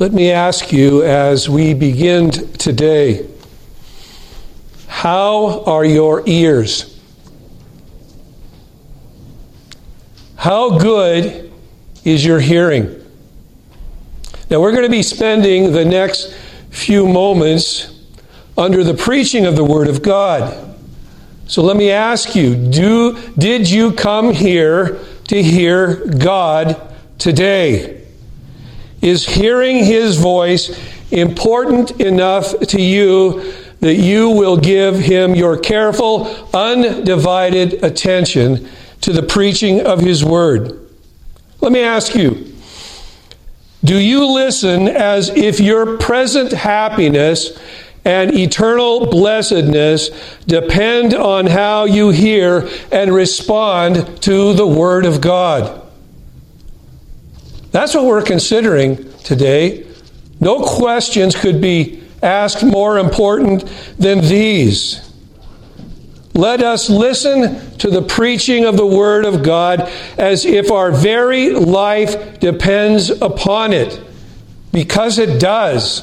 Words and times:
Let 0.00 0.14
me 0.14 0.30
ask 0.30 0.72
you 0.72 1.02
as 1.02 1.50
we 1.50 1.74
begin 1.74 2.30
today 2.30 3.28
how 4.86 5.62
are 5.64 5.84
your 5.84 6.26
ears? 6.26 6.98
How 10.36 10.78
good 10.78 11.52
is 12.02 12.24
your 12.24 12.40
hearing? 12.40 12.86
Now, 14.48 14.60
we're 14.60 14.72
going 14.72 14.84
to 14.84 14.88
be 14.88 15.02
spending 15.02 15.72
the 15.72 15.84
next 15.84 16.34
few 16.70 17.06
moments 17.06 17.92
under 18.56 18.82
the 18.82 18.94
preaching 18.94 19.44
of 19.44 19.54
the 19.54 19.64
Word 19.64 19.88
of 19.88 20.00
God. 20.00 20.78
So 21.46 21.62
let 21.62 21.76
me 21.76 21.90
ask 21.90 22.34
you 22.34 22.56
do, 22.56 23.20
did 23.32 23.68
you 23.68 23.92
come 23.92 24.32
here 24.32 24.98
to 25.24 25.42
hear 25.42 26.06
God 26.06 26.96
today? 27.18 27.99
Is 29.02 29.26
hearing 29.26 29.84
His 29.84 30.16
voice 30.16 30.78
important 31.10 32.00
enough 32.00 32.58
to 32.58 32.80
you 32.80 33.54
that 33.80 33.94
you 33.94 34.30
will 34.30 34.56
give 34.56 34.98
Him 34.98 35.34
your 35.34 35.58
careful, 35.58 36.26
undivided 36.54 37.82
attention 37.82 38.68
to 39.00 39.12
the 39.12 39.22
preaching 39.22 39.80
of 39.80 40.00
His 40.00 40.24
Word? 40.24 40.88
Let 41.60 41.72
me 41.72 41.80
ask 41.80 42.14
you 42.14 42.50
do 43.82 43.96
you 43.96 44.26
listen 44.26 44.88
as 44.88 45.30
if 45.30 45.58
your 45.58 45.96
present 45.96 46.52
happiness 46.52 47.58
and 48.04 48.34
eternal 48.34 49.06
blessedness 49.06 50.10
depend 50.46 51.14
on 51.14 51.46
how 51.46 51.84
you 51.84 52.10
hear 52.10 52.68
and 52.92 53.14
respond 53.14 54.22
to 54.22 54.52
the 54.52 54.66
Word 54.66 55.06
of 55.06 55.22
God? 55.22 55.80
That's 57.72 57.94
what 57.94 58.04
we're 58.04 58.22
considering 58.22 59.12
today. 59.20 59.86
No 60.40 60.64
questions 60.64 61.36
could 61.36 61.60
be 61.60 62.02
asked 62.22 62.64
more 62.64 62.98
important 62.98 63.64
than 63.98 64.20
these. 64.20 65.06
Let 66.34 66.62
us 66.62 66.88
listen 66.88 67.76
to 67.78 67.90
the 67.90 68.02
preaching 68.02 68.64
of 68.64 68.76
the 68.76 68.86
Word 68.86 69.24
of 69.24 69.42
God 69.42 69.90
as 70.16 70.44
if 70.44 70.70
our 70.70 70.90
very 70.92 71.50
life 71.50 72.40
depends 72.40 73.10
upon 73.10 73.72
it, 73.72 74.00
because 74.72 75.18
it 75.18 75.40
does. 75.40 76.02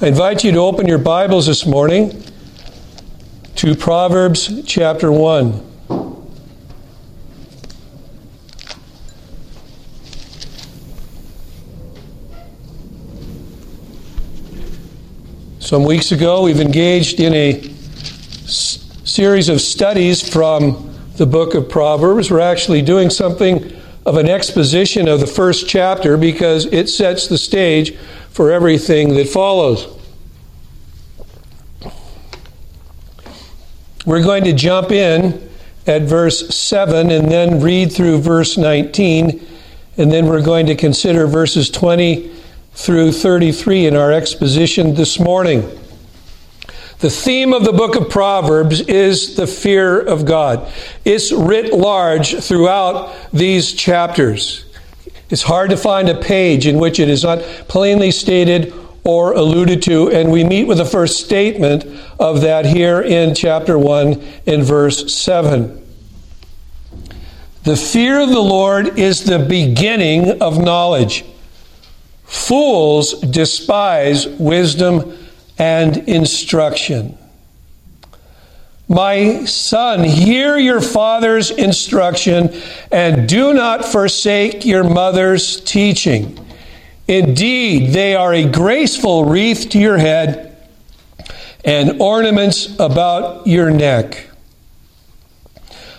I 0.00 0.06
invite 0.08 0.44
you 0.44 0.52
to 0.52 0.58
open 0.58 0.86
your 0.86 0.98
Bibles 0.98 1.46
this 1.46 1.66
morning 1.66 2.22
to 3.56 3.74
Proverbs 3.74 4.64
chapter 4.66 5.12
1. 5.12 5.71
Some 15.72 15.84
weeks 15.84 16.12
ago, 16.12 16.42
we've 16.42 16.60
engaged 16.60 17.18
in 17.18 17.32
a 17.32 17.58
s- 18.44 18.84
series 19.04 19.48
of 19.48 19.58
studies 19.58 20.20
from 20.20 20.94
the 21.16 21.24
book 21.24 21.54
of 21.54 21.70
Proverbs. 21.70 22.30
We're 22.30 22.40
actually 22.40 22.82
doing 22.82 23.08
something 23.08 23.72
of 24.04 24.18
an 24.18 24.28
exposition 24.28 25.08
of 25.08 25.20
the 25.20 25.26
first 25.26 25.66
chapter 25.66 26.18
because 26.18 26.66
it 26.66 26.90
sets 26.90 27.26
the 27.26 27.38
stage 27.38 27.96
for 28.28 28.52
everything 28.52 29.14
that 29.14 29.30
follows. 29.30 29.88
We're 34.04 34.22
going 34.22 34.44
to 34.44 34.52
jump 34.52 34.90
in 34.90 35.48
at 35.86 36.02
verse 36.02 36.54
7 36.54 37.10
and 37.10 37.32
then 37.32 37.62
read 37.62 37.90
through 37.92 38.18
verse 38.18 38.58
19, 38.58 39.40
and 39.96 40.12
then 40.12 40.26
we're 40.26 40.42
going 40.42 40.66
to 40.66 40.74
consider 40.74 41.26
verses 41.26 41.70
20 41.70 42.41
through 42.74 43.12
33 43.12 43.86
in 43.86 43.96
our 43.96 44.12
exposition 44.12 44.94
this 44.94 45.18
morning. 45.20 45.60
The 47.00 47.10
theme 47.10 47.52
of 47.52 47.64
the 47.64 47.72
book 47.72 47.96
of 47.96 48.08
Proverbs 48.08 48.80
is 48.82 49.34
the 49.34 49.46
fear 49.46 50.00
of 50.00 50.24
God. 50.24 50.72
It's 51.04 51.32
writ 51.32 51.72
large 51.72 52.36
throughout 52.36 53.12
these 53.32 53.72
chapters. 53.72 54.64
It's 55.28 55.42
hard 55.42 55.70
to 55.70 55.76
find 55.76 56.08
a 56.08 56.20
page 56.20 56.66
in 56.66 56.78
which 56.78 57.00
it 57.00 57.08
is 57.08 57.24
not 57.24 57.40
plainly 57.66 58.10
stated 58.10 58.72
or 59.04 59.32
alluded 59.32 59.82
to, 59.82 60.10
and 60.10 60.30
we 60.30 60.44
meet 60.44 60.64
with 60.64 60.78
the 60.78 60.84
first 60.84 61.24
statement 61.24 61.84
of 62.20 62.42
that 62.42 62.66
here 62.66 63.00
in 63.00 63.34
chapter 63.34 63.76
1 63.76 64.22
in 64.46 64.62
verse 64.62 65.12
7. 65.12 65.84
The 67.64 67.76
fear 67.76 68.20
of 68.20 68.28
the 68.28 68.40
Lord 68.40 68.98
is 68.98 69.24
the 69.24 69.38
beginning 69.38 70.40
of 70.40 70.62
knowledge. 70.62 71.24
Fools 72.32 73.20
despise 73.20 74.26
wisdom 74.26 75.18
and 75.58 75.98
instruction. 76.08 77.18
My 78.88 79.44
son, 79.44 80.02
hear 80.02 80.56
your 80.56 80.80
father's 80.80 81.50
instruction 81.50 82.50
and 82.90 83.28
do 83.28 83.52
not 83.52 83.84
forsake 83.84 84.64
your 84.64 84.82
mother's 84.82 85.60
teaching. 85.60 86.38
Indeed, 87.06 87.92
they 87.92 88.14
are 88.14 88.32
a 88.32 88.50
graceful 88.50 89.26
wreath 89.26 89.68
to 89.68 89.78
your 89.78 89.98
head 89.98 90.56
and 91.66 92.00
ornaments 92.00 92.74
about 92.80 93.46
your 93.46 93.70
neck. 93.70 94.30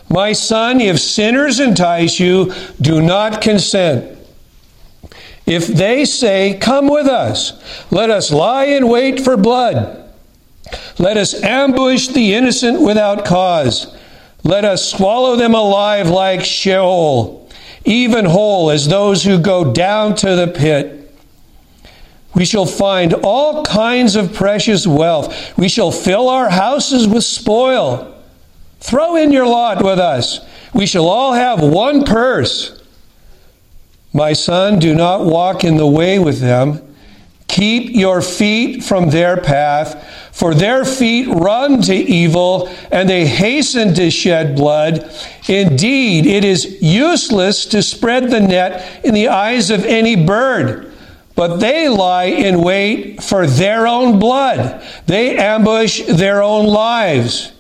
My 0.09 0.33
son, 0.33 0.81
if 0.81 0.99
sinners 0.99 1.59
entice 1.59 2.19
you, 2.19 2.51
do 2.81 3.03
not 3.03 3.39
consent. 3.39 4.17
If 5.45 5.67
they 5.67 6.05
say, 6.05 6.57
Come 6.57 6.87
with 6.87 7.07
us, 7.07 7.53
let 7.91 8.09
us 8.09 8.31
lie 8.31 8.65
in 8.65 8.87
wait 8.87 9.19
for 9.19 9.37
blood. 9.37 9.99
Let 10.97 11.17
us 11.17 11.33
ambush 11.33 12.07
the 12.07 12.33
innocent 12.33 12.81
without 12.81 13.25
cause. 13.25 13.95
Let 14.43 14.65
us 14.65 14.89
swallow 14.89 15.35
them 15.35 15.55
alive 15.55 16.09
like 16.09 16.43
Sheol, 16.43 17.49
even 17.85 18.25
whole 18.25 18.71
as 18.71 18.87
those 18.87 19.23
who 19.23 19.39
go 19.39 19.71
down 19.71 20.15
to 20.15 20.35
the 20.35 20.47
pit. 20.47 20.99
We 22.35 22.45
shall 22.45 22.65
find 22.65 23.13
all 23.23 23.63
kinds 23.63 24.15
of 24.15 24.33
precious 24.33 24.87
wealth. 24.87 25.57
We 25.57 25.69
shall 25.69 25.91
fill 25.91 26.29
our 26.29 26.49
houses 26.49 27.07
with 27.07 27.23
spoil. 27.23 28.09
Throw 28.79 29.15
in 29.15 29.31
your 29.31 29.45
lot 29.45 29.83
with 29.83 29.99
us. 29.99 30.39
We 30.73 30.87
shall 30.87 31.07
all 31.07 31.33
have 31.33 31.61
one 31.61 32.03
purse. 32.03 32.82
My 34.13 34.34
son, 34.34 34.78
do 34.78 34.94
not 34.94 35.25
walk 35.25 35.63
in 35.63 35.78
the 35.78 35.88
way 35.88 36.19
with 36.19 36.40
them. 36.40 36.94
Keep 37.47 37.96
your 37.96 38.22
feet 38.22 38.84
from 38.84 39.09
their 39.09 39.38
path, 39.38 40.07
for 40.31 40.53
their 40.53 40.85
feet 40.85 41.28
run 41.28 41.81
to 41.84 41.96
evil, 41.96 42.68
and 42.91 43.09
they 43.09 43.28
hasten 43.28 43.94
to 43.96 44.09
shed 44.09 44.56
blood. 44.56 45.12
Indeed, 45.47 46.25
it 46.25 46.44
is 46.44 46.81
useless 46.81 47.66
to 47.68 47.81
spread 47.81 48.29
the 48.29 48.40
net 48.40 49.03
in 49.03 49.13
the 49.13 49.28
eyes 49.28 49.69
of 49.69 49.85
any 49.85 50.16
bird, 50.16 50.91
but 51.35 51.57
they 51.57 51.90
lie 51.90 52.25
in 52.25 52.62
wait 52.62 53.22
for 53.22 53.46
their 53.47 53.88
own 53.88 54.19
blood. 54.19 54.84
They 55.07 55.38
ambush 55.38 56.02
their 56.03 56.41
own 56.41 56.68
lives. 56.68 57.52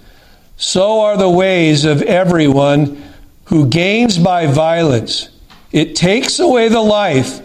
So 0.55 1.01
are 1.01 1.17
the 1.17 1.29
ways 1.29 1.83
of 1.83 2.01
everyone 2.03 3.03
who 3.45 3.67
gains 3.67 4.17
by 4.17 4.47
violence. 4.47 5.29
It 5.73 5.95
takes 5.95 6.39
away 6.39 6.69
the 6.69 6.81
life 6.81 7.41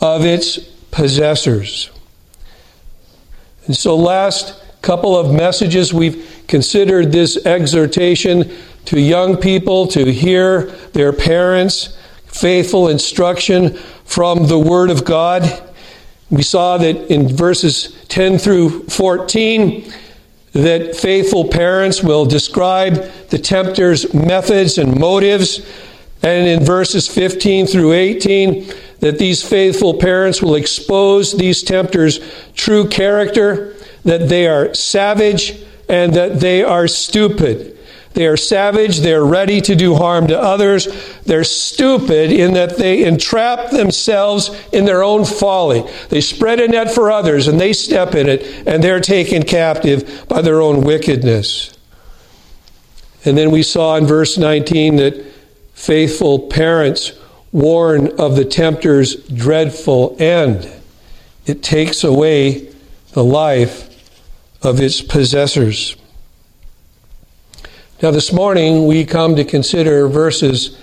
of 0.00 0.24
its 0.24 0.58
possessors. 0.90 1.90
And 3.66 3.74
so, 3.74 3.96
last 3.96 4.62
couple 4.82 5.16
of 5.16 5.32
messages, 5.32 5.92
we've 5.92 6.44
considered 6.46 7.10
this 7.10 7.44
exhortation 7.46 8.52
to 8.86 9.00
young 9.00 9.36
people 9.36 9.86
to 9.88 10.12
hear 10.12 10.66
their 10.92 11.12
parents' 11.12 11.96
faithful 12.26 12.88
instruction 12.88 13.74
from 14.04 14.46
the 14.46 14.58
Word 14.58 14.90
of 14.90 15.04
God. 15.04 15.42
We 16.28 16.42
saw 16.42 16.76
that 16.78 17.10
in 17.10 17.34
verses 17.34 17.96
10 18.08 18.38
through 18.38 18.84
14, 18.84 19.92
that 20.52 20.96
faithful 20.96 21.48
parents 21.48 22.02
will 22.02 22.26
describe 22.26 22.94
the 23.30 23.38
tempter's 23.38 24.12
methods 24.12 24.78
and 24.78 24.98
motives 24.98 25.64
and 26.22 26.46
in 26.46 26.64
verses 26.64 27.08
15 27.08 27.66
through 27.66 27.92
18, 27.92 28.72
that 29.00 29.18
these 29.18 29.42
faithful 29.42 29.94
parents 29.94 30.42
will 30.42 30.54
expose 30.54 31.32
these 31.32 31.62
tempters' 31.62 32.20
true 32.54 32.86
character, 32.86 33.74
that 34.04 34.28
they 34.28 34.46
are 34.46 34.74
savage 34.74 35.62
and 35.88 36.14
that 36.14 36.40
they 36.40 36.62
are 36.62 36.86
stupid. 36.86 37.78
They 38.12 38.26
are 38.26 38.36
savage, 38.36 38.98
they're 38.98 39.24
ready 39.24 39.60
to 39.62 39.76
do 39.76 39.94
harm 39.94 40.26
to 40.28 40.38
others. 40.38 40.88
They're 41.22 41.44
stupid 41.44 42.32
in 42.32 42.54
that 42.54 42.76
they 42.76 43.04
entrap 43.04 43.70
themselves 43.70 44.50
in 44.72 44.84
their 44.84 45.02
own 45.02 45.24
folly. 45.24 45.84
They 46.08 46.20
spread 46.20 46.60
a 46.60 46.68
net 46.68 46.92
for 46.92 47.10
others 47.10 47.46
and 47.46 47.60
they 47.60 47.72
step 47.72 48.14
in 48.14 48.28
it 48.28 48.66
and 48.66 48.82
they're 48.82 49.00
taken 49.00 49.44
captive 49.44 50.26
by 50.28 50.42
their 50.42 50.60
own 50.60 50.82
wickedness. 50.82 51.76
And 53.24 53.38
then 53.38 53.50
we 53.50 53.62
saw 53.62 53.96
in 53.96 54.06
verse 54.06 54.36
19 54.36 54.96
that 54.96 55.29
faithful 55.80 56.38
parents 56.38 57.12
warn 57.52 58.08
of 58.20 58.36
the 58.36 58.44
tempter's 58.44 59.16
dreadful 59.16 60.14
end. 60.20 60.70
It 61.46 61.62
takes 61.62 62.04
away 62.04 62.70
the 63.12 63.24
life 63.24 63.88
of 64.62 64.78
its 64.78 65.00
possessors. 65.00 65.96
Now, 68.02 68.10
this 68.10 68.30
morning 68.30 68.86
we 68.86 69.06
come 69.06 69.36
to 69.36 69.44
consider 69.44 70.06
verses 70.06 70.78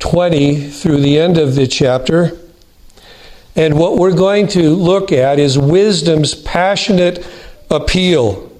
20 0.00 0.68
through 0.68 1.00
the 1.00 1.16
end 1.16 1.38
of 1.38 1.54
the 1.54 1.68
chapter. 1.68 2.36
And 3.54 3.78
what 3.78 3.98
we're 3.98 4.16
going 4.16 4.48
to 4.48 4.70
look 4.70 5.12
at 5.12 5.38
is 5.38 5.56
wisdom's 5.56 6.34
passionate 6.34 7.24
appeal. 7.70 8.50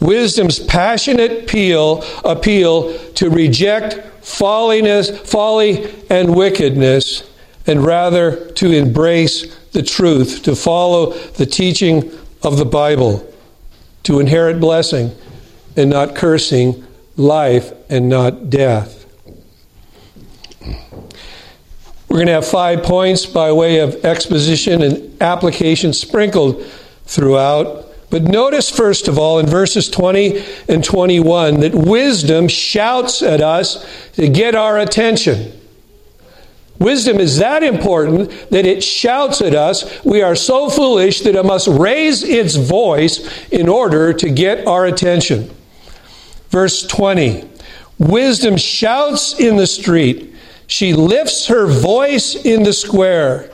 Wisdom's 0.00 0.58
passionate 0.58 1.44
appeal, 1.44 2.02
appeal 2.24 2.98
to 3.10 3.30
reject 3.30 4.13
folliness, 4.24 5.10
folly 5.30 5.94
and 6.10 6.34
wickedness, 6.34 7.30
and 7.66 7.84
rather 7.84 8.50
to 8.52 8.72
embrace 8.72 9.54
the 9.68 9.82
truth, 9.82 10.42
to 10.42 10.56
follow 10.56 11.12
the 11.12 11.46
teaching 11.46 12.10
of 12.42 12.56
the 12.56 12.64
Bible, 12.64 13.30
to 14.02 14.18
inherit 14.18 14.60
blessing 14.60 15.14
and 15.76 15.90
not 15.90 16.14
cursing, 16.14 16.84
life 17.16 17.72
and 17.88 18.08
not 18.08 18.50
death. 18.50 19.04
We're 22.08 22.18
going 22.18 22.26
to 22.26 22.34
have 22.34 22.46
five 22.46 22.82
points 22.82 23.26
by 23.26 23.50
way 23.52 23.80
of 23.80 24.04
exposition 24.04 24.82
and 24.82 25.20
application 25.20 25.92
sprinkled 25.92 26.64
throughout. 27.06 27.93
But 28.10 28.22
notice, 28.22 28.70
first 28.70 29.08
of 29.08 29.18
all, 29.18 29.38
in 29.38 29.46
verses 29.46 29.90
20 29.90 30.44
and 30.68 30.84
21, 30.84 31.60
that 31.60 31.74
wisdom 31.74 32.48
shouts 32.48 33.22
at 33.22 33.40
us 33.40 33.84
to 34.12 34.28
get 34.28 34.54
our 34.54 34.78
attention. 34.78 35.52
Wisdom 36.78 37.18
is 37.18 37.38
that 37.38 37.62
important 37.62 38.30
that 38.50 38.66
it 38.66 38.82
shouts 38.82 39.40
at 39.40 39.54
us. 39.54 40.04
We 40.04 40.22
are 40.22 40.34
so 40.34 40.68
foolish 40.68 41.20
that 41.22 41.36
it 41.36 41.44
must 41.44 41.68
raise 41.68 42.22
its 42.22 42.56
voice 42.56 43.48
in 43.48 43.68
order 43.68 44.12
to 44.12 44.30
get 44.30 44.66
our 44.66 44.86
attention. 44.86 45.50
Verse 46.50 46.86
20 46.86 47.48
Wisdom 47.98 48.56
shouts 48.56 49.38
in 49.38 49.56
the 49.56 49.66
street, 49.66 50.34
she 50.66 50.92
lifts 50.92 51.46
her 51.46 51.66
voice 51.66 52.34
in 52.34 52.64
the 52.64 52.72
square. 52.72 53.50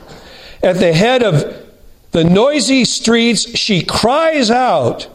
At 0.63 0.77
the 0.77 0.93
head 0.93 1.23
of 1.23 1.60
the 2.11 2.23
noisy 2.23 2.85
streets, 2.85 3.57
she 3.57 3.83
cries 3.83 4.51
out. 4.51 5.07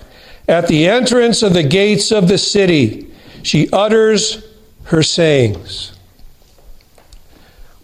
At 0.48 0.68
the 0.68 0.86
entrance 0.86 1.42
of 1.42 1.54
the 1.54 1.64
gates 1.64 2.12
of 2.12 2.28
the 2.28 2.38
city, 2.38 3.12
she 3.42 3.68
utters 3.70 4.44
her 4.84 5.02
sayings. 5.02 5.92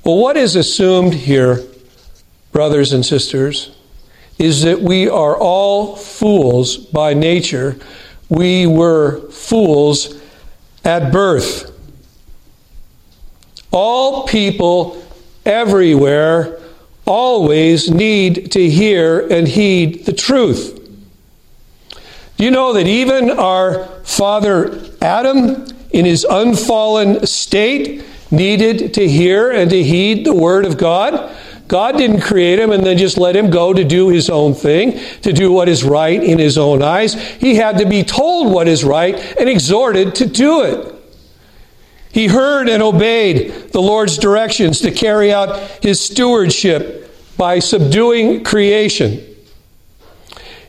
Well, 0.05 0.19
what 0.19 0.37
is 0.37 0.55
assumed 0.55 1.14
here, 1.14 1.61
brothers 2.53 2.93
and 2.93 3.05
sisters, 3.05 3.76
is 4.38 4.62
that 4.62 4.81
we 4.81 5.09
are 5.09 5.37
all 5.37 5.97
fools 5.97 6.76
by 6.76 7.14
nature. 7.14 7.79
We 8.29 8.67
were 8.67 9.29
fools 9.31 10.20
at 10.85 11.12
birth. 11.12 11.70
All 13.73 14.26
people 14.26 15.05
everywhere 15.44 16.62
always 17.06 17.90
need 17.90 18.52
to 18.52 18.69
hear 18.69 19.20
and 19.28 19.49
heed 19.49 20.04
the 20.04 20.12
truth. 20.12 20.78
Do 22.37 22.44
you 22.44 22.50
know 22.50 22.72
that 22.72 22.87
even 22.87 23.31
our 23.31 23.84
father 24.04 24.82
Adam, 25.00 25.66
in 25.90 26.04
his 26.04 26.25
unfallen 26.28 27.26
state, 27.26 28.04
needed 28.31 28.94
to 28.94 29.08
hear 29.08 29.50
and 29.50 29.70
to 29.70 29.82
heed 29.82 30.25
the 30.25 30.34
word 30.34 30.64
of 30.64 30.78
God? 30.78 31.37
God 31.69 31.96
didn't 31.96 32.20
create 32.20 32.58
him 32.58 32.70
and 32.70 32.84
then 32.84 32.99
just 32.99 33.16
let 33.16 33.34
him 33.34 33.50
go 33.50 33.72
to 33.72 33.84
do 33.84 34.08
his 34.08 34.28
own 34.28 34.54
thing, 34.54 35.00
to 35.22 35.32
do 35.32 35.50
what 35.50 35.69
is 35.69 35.84
right 35.84 36.22
in 36.22 36.38
his 36.38 36.58
own 36.58 36.82
eyes. 36.82 37.14
He 37.14 37.54
had 37.54 37.78
to 37.78 37.87
be 37.87 38.02
told 38.02 38.52
what 38.52 38.69
is 38.69 38.84
right 38.84 39.14
and 39.38 39.49
exhorted 39.49 40.14
to 40.16 40.26
do 40.26 40.62
it. 40.62 41.01
He 42.12 42.26
heard 42.26 42.69
and 42.69 42.82
obeyed 42.82 43.73
the 43.73 43.81
Lord's 43.81 44.19
directions 44.19 44.81
to 44.82 44.91
carry 44.91 45.32
out 45.32 45.59
his 45.82 45.99
stewardship 45.99 47.11
by 47.38 47.59
subduing 47.59 48.44
creation. 48.44 49.25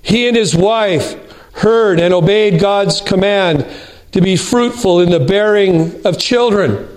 He 0.02 0.28
and 0.28 0.38
his 0.38 0.56
wife 0.56 1.20
heard 1.56 2.00
and 2.00 2.14
obeyed 2.14 2.62
God's 2.62 3.02
command 3.02 3.68
to 4.14 4.22
be 4.22 4.38
fruitful 4.38 5.02
in 5.02 5.10
the 5.10 5.20
bearing 5.20 6.06
of 6.06 6.18
children. 6.18 6.88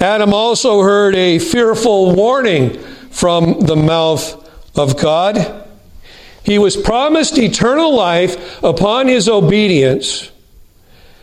Adam 0.00 0.32
also 0.32 0.80
heard 0.80 1.14
a 1.14 1.38
fearful 1.38 2.14
warning 2.14 2.78
from 3.10 3.60
the 3.60 3.76
mouth 3.76 4.38
of 4.76 4.98
God. 4.98 5.68
He 6.42 6.58
was 6.58 6.76
promised 6.76 7.38
eternal 7.38 7.94
life 7.94 8.62
upon 8.64 9.08
his 9.08 9.28
obedience 9.28 10.31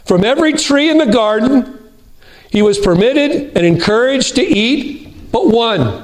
from 0.09 0.25
every 0.25 0.53
tree 0.53 0.89
in 0.89 0.97
the 0.97 1.05
garden, 1.05 1.77
he 2.49 2.63
was 2.63 2.79
permitted 2.79 3.55
and 3.55 3.63
encouraged 3.63 4.37
to 4.37 4.41
eat 4.41 5.31
but 5.31 5.45
one. 5.45 6.03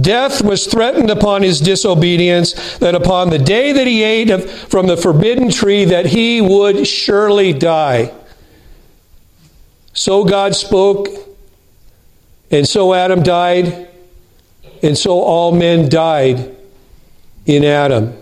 Death 0.00 0.40
was 0.40 0.68
threatened 0.68 1.10
upon 1.10 1.42
his 1.42 1.58
disobedience, 1.58 2.78
that 2.78 2.94
upon 2.94 3.30
the 3.30 3.40
day 3.40 3.72
that 3.72 3.88
he 3.88 4.04
ate 4.04 4.30
from 4.48 4.86
the 4.86 4.96
forbidden 4.96 5.50
tree, 5.50 5.84
that 5.84 6.06
he 6.06 6.40
would 6.40 6.86
surely 6.86 7.52
die. 7.52 8.14
So 9.94 10.22
God 10.22 10.54
spoke, 10.54 11.08
and 12.52 12.68
so 12.68 12.94
Adam 12.94 13.24
died, 13.24 13.88
and 14.80 14.96
so 14.96 15.18
all 15.18 15.50
men 15.50 15.88
died 15.88 16.54
in 17.46 17.64
Adam. 17.64 18.16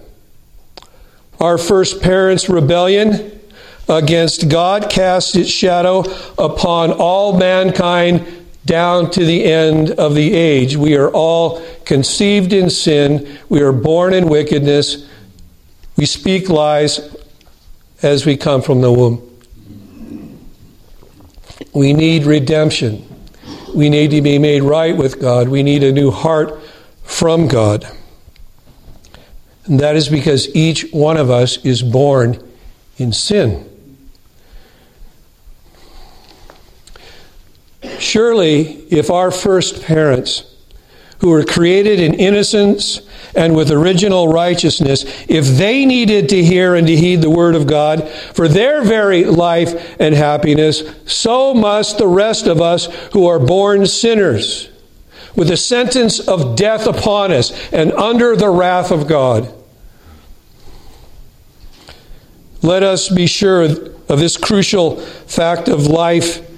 Our 1.38 1.58
first 1.58 2.00
parents' 2.00 2.48
rebellion 2.48 3.31
against 3.88 4.48
God 4.48 4.90
cast 4.90 5.36
its 5.36 5.50
shadow 5.50 6.00
upon 6.38 6.92
all 6.92 7.36
mankind 7.36 8.42
down 8.64 9.10
to 9.10 9.24
the 9.24 9.44
end 9.44 9.90
of 9.92 10.14
the 10.14 10.32
age. 10.34 10.76
We 10.76 10.96
are 10.96 11.10
all 11.10 11.62
conceived 11.84 12.52
in 12.52 12.70
sin. 12.70 13.38
We 13.48 13.60
are 13.62 13.72
born 13.72 14.14
in 14.14 14.28
wickedness. 14.28 15.08
We 15.96 16.06
speak 16.06 16.48
lies 16.48 17.00
as 18.02 18.24
we 18.24 18.36
come 18.36 18.62
from 18.62 18.80
the 18.80 18.92
womb. 18.92 19.28
We 21.74 21.92
need 21.92 22.24
redemption. 22.24 23.08
We 23.74 23.88
need 23.88 24.10
to 24.10 24.20
be 24.20 24.38
made 24.38 24.62
right 24.62 24.96
with 24.96 25.20
God. 25.20 25.48
We 25.48 25.62
need 25.62 25.82
a 25.82 25.92
new 25.92 26.10
heart 26.10 26.60
from 27.02 27.48
God. 27.48 27.86
And 29.64 29.80
that 29.80 29.96
is 29.96 30.08
because 30.08 30.54
each 30.54 30.90
one 30.92 31.16
of 31.16 31.30
us 31.30 31.64
is 31.64 31.82
born 31.82 32.42
in 32.98 33.12
sin. 33.12 33.71
Surely, 38.02 38.84
if 38.90 39.10
our 39.10 39.30
first 39.30 39.82
parents, 39.84 40.44
who 41.20 41.30
were 41.30 41.44
created 41.44 42.00
in 42.00 42.14
innocence 42.14 43.00
and 43.36 43.54
with 43.54 43.70
original 43.70 44.26
righteousness, 44.26 45.04
if 45.28 45.46
they 45.46 45.86
needed 45.86 46.28
to 46.28 46.42
hear 46.42 46.74
and 46.74 46.88
to 46.88 46.96
heed 46.96 47.22
the 47.22 47.30
word 47.30 47.54
of 47.54 47.68
God 47.68 48.08
for 48.08 48.48
their 48.48 48.82
very 48.82 49.24
life 49.24 49.96
and 50.00 50.16
happiness, 50.16 50.82
so 51.06 51.54
must 51.54 51.98
the 51.98 52.08
rest 52.08 52.48
of 52.48 52.60
us 52.60 52.86
who 53.12 53.28
are 53.28 53.38
born 53.38 53.86
sinners, 53.86 54.68
with 55.36 55.46
the 55.46 55.56
sentence 55.56 56.18
of 56.18 56.56
death 56.56 56.88
upon 56.88 57.30
us 57.30 57.52
and 57.72 57.92
under 57.92 58.34
the 58.34 58.50
wrath 58.50 58.90
of 58.90 59.06
God. 59.06 59.54
Let 62.62 62.82
us 62.82 63.08
be 63.08 63.28
sure 63.28 63.62
of 63.62 64.18
this 64.18 64.36
crucial 64.36 64.96
fact 64.96 65.68
of 65.68 65.86
life 65.86 66.48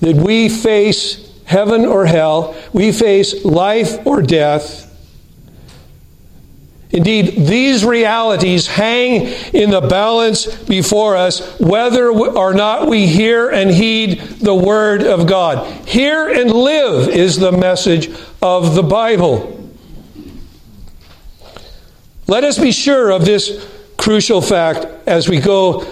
that 0.00 0.16
we 0.16 0.48
face 0.48 1.26
heaven 1.44 1.84
or 1.84 2.06
hell, 2.06 2.56
we 2.72 2.92
face 2.92 3.44
life 3.44 4.06
or 4.06 4.22
death. 4.22 4.84
Indeed, 6.90 7.46
these 7.46 7.84
realities 7.84 8.66
hang 8.66 9.26
in 9.52 9.70
the 9.70 9.80
balance 9.80 10.46
before 10.64 11.16
us 11.16 11.58
whether 11.58 12.08
or 12.10 12.54
not 12.54 12.88
we 12.88 13.06
hear 13.06 13.48
and 13.48 13.70
heed 13.70 14.20
the 14.40 14.54
Word 14.54 15.02
of 15.02 15.26
God. 15.26 15.66
Hear 15.86 16.28
and 16.28 16.50
live 16.50 17.08
is 17.08 17.38
the 17.38 17.52
message 17.52 18.08
of 18.40 18.74
the 18.74 18.82
Bible. 18.82 19.52
Let 22.28 22.44
us 22.44 22.58
be 22.58 22.72
sure 22.72 23.10
of 23.10 23.24
this 23.24 23.68
crucial 23.96 24.40
fact 24.40 24.86
as 25.06 25.28
we 25.28 25.40
go 25.40 25.86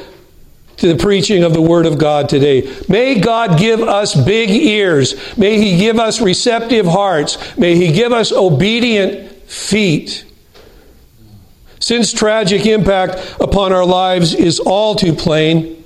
to 0.79 0.93
the 0.93 1.03
preaching 1.03 1.45
of 1.45 1.53
the 1.53 1.63
Word 1.63 1.87
of 1.87 1.99
God 1.99 2.29
today. 2.29 2.73
May 2.89 3.21
God 3.21 3.59
give 3.59 3.81
us 3.81 4.15
big 4.15 4.51
ears. 4.51 5.15
May 5.37 5.59
He 5.59 5.79
give 5.79 5.99
us 5.99 6.21
receptive 6.21 6.87
hearts. 6.87 7.57
May 7.57 7.77
He 7.77 7.93
give 7.93 8.13
us 8.13 8.33
obedient 8.33 9.31
feet. 9.49 10.25
Sin's 11.79 12.13
tragic 12.13 12.67
impact 12.67 13.37
upon 13.41 13.73
our 13.73 13.85
lives 13.85 14.35
is 14.35 14.59
all 14.59 14.95
too 14.95 15.13
plain. 15.13 15.85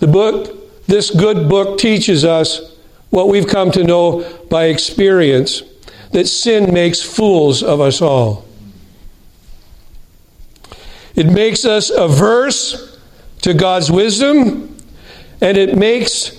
The 0.00 0.06
book, 0.06 0.86
this 0.86 1.10
good 1.10 1.48
book 1.48 1.78
teaches 1.78 2.24
us 2.24 2.76
what 3.10 3.28
we've 3.28 3.48
come 3.48 3.70
to 3.72 3.82
know 3.82 4.22
by 4.48 4.66
experience 4.66 5.62
that 6.12 6.26
sin 6.26 6.72
makes 6.72 7.02
fools 7.02 7.62
of 7.62 7.80
us 7.80 8.00
all. 8.00 8.44
It 11.14 11.26
makes 11.26 11.64
us 11.64 11.90
averse 11.90 12.97
to 13.42 13.54
God's 13.54 13.90
wisdom, 13.90 14.76
and 15.40 15.56
it 15.56 15.76
makes 15.76 16.36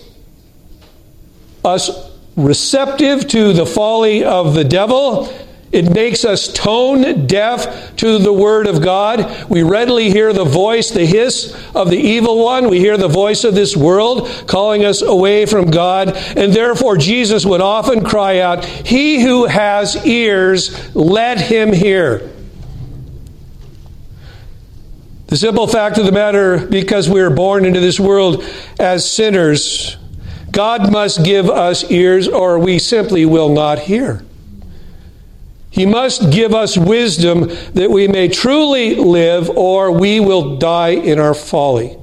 us 1.63 2.09
receptive 2.35 3.27
to 3.27 3.53
the 3.53 3.65
folly 3.65 4.23
of 4.23 4.53
the 4.53 4.63
devil. 4.63 5.33
It 5.71 5.93
makes 5.93 6.25
us 6.25 6.51
tone 6.51 7.27
deaf 7.27 7.95
to 7.97 8.17
the 8.17 8.33
Word 8.33 8.65
of 8.65 8.81
God. 8.81 9.47
We 9.49 9.61
readily 9.61 10.09
hear 10.09 10.33
the 10.33 10.45
voice, 10.45 10.89
the 10.89 11.05
hiss 11.05 11.55
of 11.75 11.91
the 11.91 11.97
evil 11.97 12.43
one. 12.43 12.69
We 12.69 12.79
hear 12.79 12.97
the 12.97 13.07
voice 13.07 13.43
of 13.43 13.53
this 13.53 13.77
world 13.77 14.27
calling 14.47 14.83
us 14.83 15.03
away 15.03 15.45
from 15.45 15.69
God. 15.69 16.17
And 16.35 16.51
therefore, 16.51 16.97
Jesus 16.97 17.45
would 17.45 17.61
often 17.61 18.03
cry 18.03 18.39
out, 18.39 18.65
He 18.65 19.21
who 19.21 19.45
has 19.45 20.07
ears, 20.07 20.95
let 20.95 21.39
him 21.39 21.71
hear. 21.71 22.31
The 25.29 25.38
simple 25.38 25.67
fact 25.67 26.00
of 26.00 26.07
the 26.07 26.12
matter, 26.12 26.65
because 26.65 27.07
we 27.07 27.21
are 27.21 27.29
born 27.29 27.63
into 27.63 27.79
this 27.79 28.00
world 28.00 28.43
as 28.79 29.07
sinners, 29.09 29.95
God 30.50 30.91
must 30.91 31.24
give 31.24 31.48
us 31.51 31.83
ears 31.91 32.27
or 32.27 32.57
we 32.57 32.79
simply 32.79 33.27
will 33.27 33.50
not 33.50 33.77
hear. 33.77 34.25
He 35.69 35.86
must 35.86 36.31
give 36.31 36.55
us 36.55 36.79
wisdom 36.79 37.41
that 37.74 37.91
we 37.91 38.07
may 38.07 38.27
truly 38.27 38.95
live 38.95 39.51
or 39.51 39.91
we 39.91 40.19
will 40.19 40.57
die 40.57 40.89
in 40.89 41.19
our 41.19 41.36
folly. 41.36 41.95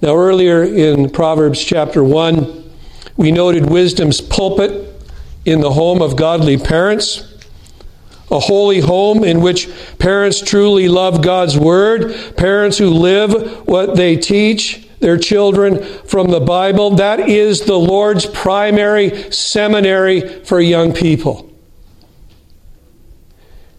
Now, 0.00 0.14
earlier 0.14 0.62
in 0.62 1.10
Proverbs 1.10 1.62
chapter 1.62 2.04
1, 2.04 2.70
we 3.16 3.32
noted 3.32 3.68
wisdom's 3.68 4.20
pulpit 4.20 4.94
in 5.44 5.60
the 5.60 5.72
home 5.72 6.00
of 6.00 6.14
godly 6.14 6.56
parents 6.56 7.31
a 8.32 8.40
holy 8.40 8.80
home 8.80 9.22
in 9.22 9.40
which 9.42 9.68
parents 9.98 10.40
truly 10.40 10.88
love 10.88 11.22
God's 11.22 11.56
Word, 11.56 12.36
parents 12.36 12.78
who 12.78 12.90
live 12.90 13.68
what 13.68 13.94
they 13.94 14.16
teach, 14.16 14.88
their 15.00 15.18
children 15.18 15.82
from 16.06 16.30
the 16.30 16.40
Bible. 16.40 16.96
That 16.96 17.28
is 17.28 17.62
the 17.62 17.78
Lord's 17.78 18.24
primary 18.24 19.30
seminary 19.30 20.20
for 20.44 20.60
young 20.60 20.92
people. 20.92 21.52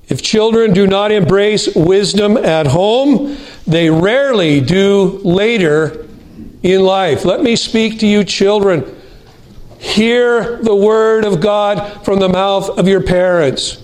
If 0.07 0.21
children 0.21 0.73
do 0.73 0.85
not 0.85 1.11
embrace 1.11 1.73
wisdom 1.75 2.37
at 2.37 2.67
home, 2.67 3.37
they 3.65 3.89
rarely 3.89 4.61
do 4.61 5.19
later 5.23 6.05
in 6.61 6.83
life. 6.83 7.25
Let 7.25 7.41
me 7.41 7.55
speak 7.55 7.99
to 7.99 8.07
you, 8.07 8.23
children. 8.23 9.01
Hear 9.79 10.57
the 10.61 10.75
word 10.75 11.25
of 11.25 11.41
God 11.41 12.05
from 12.05 12.19
the 12.19 12.29
mouth 12.29 12.69
of 12.69 12.87
your 12.87 13.01
parents. 13.01 13.82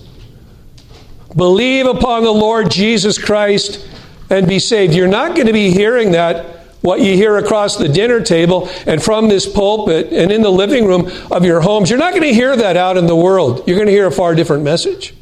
Believe 1.36 1.86
upon 1.86 2.24
the 2.24 2.32
Lord 2.32 2.70
Jesus 2.70 3.18
Christ 3.18 3.86
and 4.30 4.46
be 4.48 4.58
saved. 4.58 4.94
You're 4.94 5.08
not 5.08 5.34
going 5.34 5.46
to 5.46 5.52
be 5.52 5.70
hearing 5.70 6.12
that 6.12 6.60
what 6.80 7.00
you 7.00 7.14
hear 7.14 7.36
across 7.36 7.76
the 7.76 7.88
dinner 7.88 8.20
table 8.20 8.68
and 8.86 9.02
from 9.02 9.28
this 9.28 9.46
pulpit 9.50 10.12
and 10.12 10.32
in 10.32 10.42
the 10.42 10.50
living 10.50 10.86
room 10.86 11.10
of 11.30 11.44
your 11.44 11.60
homes. 11.60 11.90
You're 11.90 11.98
not 11.98 12.12
going 12.12 12.22
to 12.22 12.32
hear 12.32 12.56
that 12.56 12.76
out 12.76 12.96
in 12.96 13.06
the 13.06 13.16
world. 13.16 13.64
You're 13.66 13.76
going 13.76 13.86
to 13.86 13.92
hear 13.92 14.06
a 14.06 14.12
far 14.12 14.34
different 14.34 14.64
message. 14.64 15.14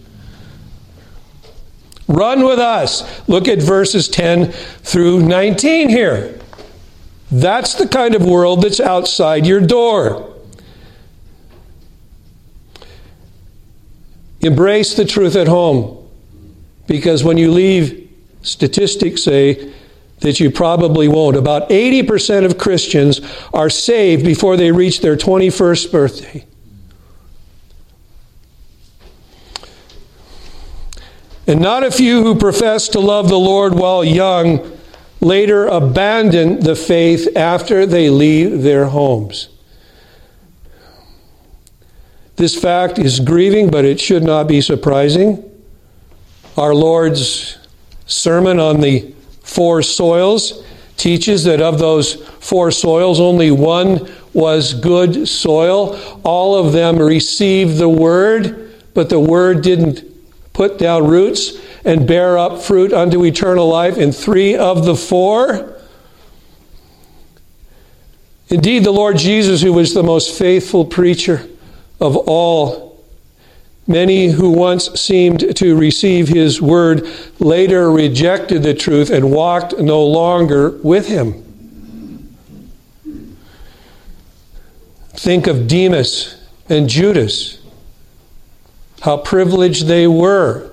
Run 2.06 2.44
with 2.44 2.58
us. 2.58 3.28
Look 3.28 3.48
at 3.48 3.60
verses 3.60 4.08
10 4.08 4.52
through 4.52 5.24
19 5.24 5.88
here. 5.88 6.38
That's 7.30 7.74
the 7.74 7.86
kind 7.86 8.14
of 8.14 8.24
world 8.24 8.62
that's 8.62 8.80
outside 8.80 9.44
your 9.44 9.60
door. 9.60 10.34
Embrace 14.40 14.94
the 14.94 15.04
truth 15.04 15.36
at 15.36 15.48
home. 15.48 15.97
Because 16.88 17.22
when 17.22 17.38
you 17.38 17.52
leave, 17.52 18.10
statistics 18.42 19.22
say 19.22 19.72
that 20.20 20.40
you 20.40 20.50
probably 20.50 21.06
won't. 21.06 21.36
About 21.36 21.68
80% 21.68 22.44
of 22.44 22.58
Christians 22.58 23.20
are 23.54 23.70
saved 23.70 24.24
before 24.24 24.56
they 24.56 24.72
reach 24.72 25.00
their 25.00 25.16
21st 25.16 25.92
birthday. 25.92 26.44
And 31.46 31.60
not 31.60 31.84
a 31.84 31.90
few 31.90 32.22
who 32.22 32.34
profess 32.34 32.88
to 32.88 33.00
love 33.00 33.28
the 33.28 33.38
Lord 33.38 33.74
while 33.74 34.04
young 34.04 34.76
later 35.20 35.66
abandon 35.66 36.60
the 36.60 36.76
faith 36.76 37.36
after 37.36 37.86
they 37.86 38.10
leave 38.10 38.62
their 38.62 38.86
homes. 38.86 39.48
This 42.36 42.58
fact 42.58 42.98
is 42.98 43.18
grieving, 43.20 43.70
but 43.70 43.84
it 43.84 43.98
should 43.98 44.22
not 44.22 44.46
be 44.46 44.60
surprising. 44.60 45.44
Our 46.58 46.74
Lord's 46.74 47.56
sermon 48.06 48.58
on 48.58 48.80
the 48.80 49.14
four 49.42 49.80
soils 49.80 50.64
teaches 50.96 51.44
that 51.44 51.60
of 51.60 51.78
those 51.78 52.16
four 52.40 52.72
soils, 52.72 53.20
only 53.20 53.52
one 53.52 54.12
was 54.32 54.74
good 54.74 55.28
soil. 55.28 55.96
All 56.24 56.56
of 56.56 56.72
them 56.72 56.98
received 56.98 57.78
the 57.78 57.88
word, 57.88 58.74
but 58.92 59.08
the 59.08 59.20
word 59.20 59.62
didn't 59.62 60.02
put 60.52 60.78
down 60.78 61.06
roots 61.06 61.52
and 61.84 62.08
bear 62.08 62.36
up 62.36 62.60
fruit 62.60 62.92
unto 62.92 63.24
eternal 63.24 63.68
life 63.68 63.96
in 63.96 64.10
three 64.10 64.56
of 64.56 64.84
the 64.84 64.96
four. 64.96 65.80
Indeed, 68.48 68.82
the 68.82 68.90
Lord 68.90 69.16
Jesus, 69.16 69.62
who 69.62 69.72
was 69.72 69.94
the 69.94 70.02
most 70.02 70.36
faithful 70.36 70.84
preacher 70.84 71.48
of 72.00 72.16
all 72.16 72.87
Many 73.88 74.26
who 74.26 74.50
once 74.50 75.00
seemed 75.00 75.56
to 75.56 75.74
receive 75.74 76.28
his 76.28 76.60
word 76.60 77.08
later 77.38 77.90
rejected 77.90 78.62
the 78.62 78.74
truth 78.74 79.08
and 79.08 79.32
walked 79.32 79.78
no 79.78 80.04
longer 80.04 80.72
with 80.82 81.08
him. 81.08 81.42
Think 85.14 85.46
of 85.46 85.66
Demas 85.66 86.36
and 86.68 86.86
Judas. 86.86 87.62
How 89.00 89.16
privileged 89.16 89.86
they 89.86 90.06
were. 90.06 90.70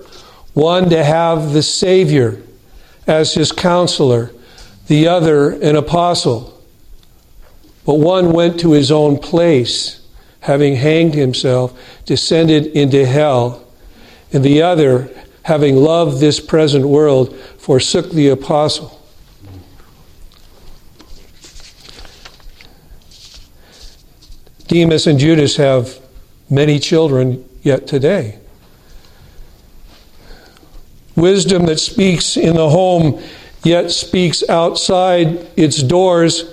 One 0.52 0.90
to 0.90 1.02
have 1.02 1.54
the 1.54 1.62
Savior 1.62 2.42
as 3.06 3.32
his 3.32 3.50
counselor, 3.50 4.30
the 4.88 5.08
other 5.08 5.52
an 5.52 5.74
apostle. 5.74 6.62
But 7.86 7.94
one 7.94 8.32
went 8.32 8.60
to 8.60 8.72
his 8.72 8.92
own 8.92 9.18
place 9.18 10.05
having 10.46 10.76
hanged 10.76 11.12
himself, 11.12 11.76
descended 12.04 12.66
into 12.66 13.04
hell, 13.04 13.64
and 14.32 14.44
the 14.44 14.62
other, 14.62 15.10
having 15.42 15.74
loved 15.74 16.20
this 16.20 16.38
present 16.38 16.86
world, 16.86 17.36
forsook 17.58 18.12
the 18.12 18.28
apostle. 18.28 19.02
Demas 24.68 25.08
and 25.08 25.18
Judas 25.18 25.56
have 25.56 25.98
many 26.48 26.78
children 26.78 27.44
yet 27.62 27.88
today. 27.88 28.38
Wisdom 31.16 31.66
that 31.66 31.80
speaks 31.80 32.36
in 32.36 32.54
the 32.54 32.70
home 32.70 33.20
yet 33.64 33.90
speaks 33.90 34.48
outside 34.48 35.44
its 35.56 35.82
doors 35.82 36.44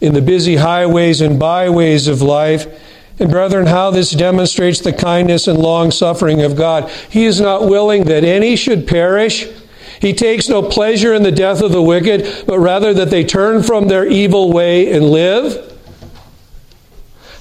in 0.00 0.12
the 0.12 0.22
busy 0.22 0.56
highways 0.56 1.20
and 1.20 1.38
byways 1.38 2.08
of 2.08 2.20
life 2.20 2.66
and 3.22 3.30
brethren, 3.30 3.66
how 3.66 3.90
this 3.90 4.10
demonstrates 4.10 4.80
the 4.80 4.92
kindness 4.92 5.48
and 5.48 5.58
long 5.58 5.90
suffering 5.90 6.42
of 6.42 6.56
God. 6.56 6.90
He 7.08 7.24
is 7.24 7.40
not 7.40 7.66
willing 7.68 8.04
that 8.04 8.24
any 8.24 8.56
should 8.56 8.86
perish. 8.86 9.46
He 10.00 10.12
takes 10.12 10.48
no 10.48 10.62
pleasure 10.62 11.14
in 11.14 11.22
the 11.22 11.32
death 11.32 11.62
of 11.62 11.72
the 11.72 11.80
wicked, 11.80 12.44
but 12.46 12.58
rather 12.58 12.92
that 12.92 13.10
they 13.10 13.24
turn 13.24 13.62
from 13.62 13.88
their 13.88 14.06
evil 14.06 14.52
way 14.52 14.92
and 14.92 15.10
live. 15.10 15.68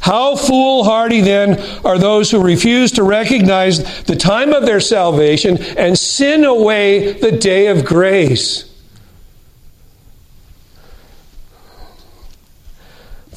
How 0.01 0.35
foolhardy 0.35 1.21
then 1.21 1.59
are 1.85 1.97
those 1.97 2.31
who 2.31 2.41
refuse 2.41 2.91
to 2.93 3.03
recognize 3.03 4.03
the 4.03 4.15
time 4.15 4.53
of 4.53 4.65
their 4.65 4.79
salvation 4.79 5.61
and 5.77 5.97
sin 5.97 6.43
away 6.43 7.13
the 7.13 7.31
day 7.31 7.67
of 7.67 7.85
grace. 7.85 8.70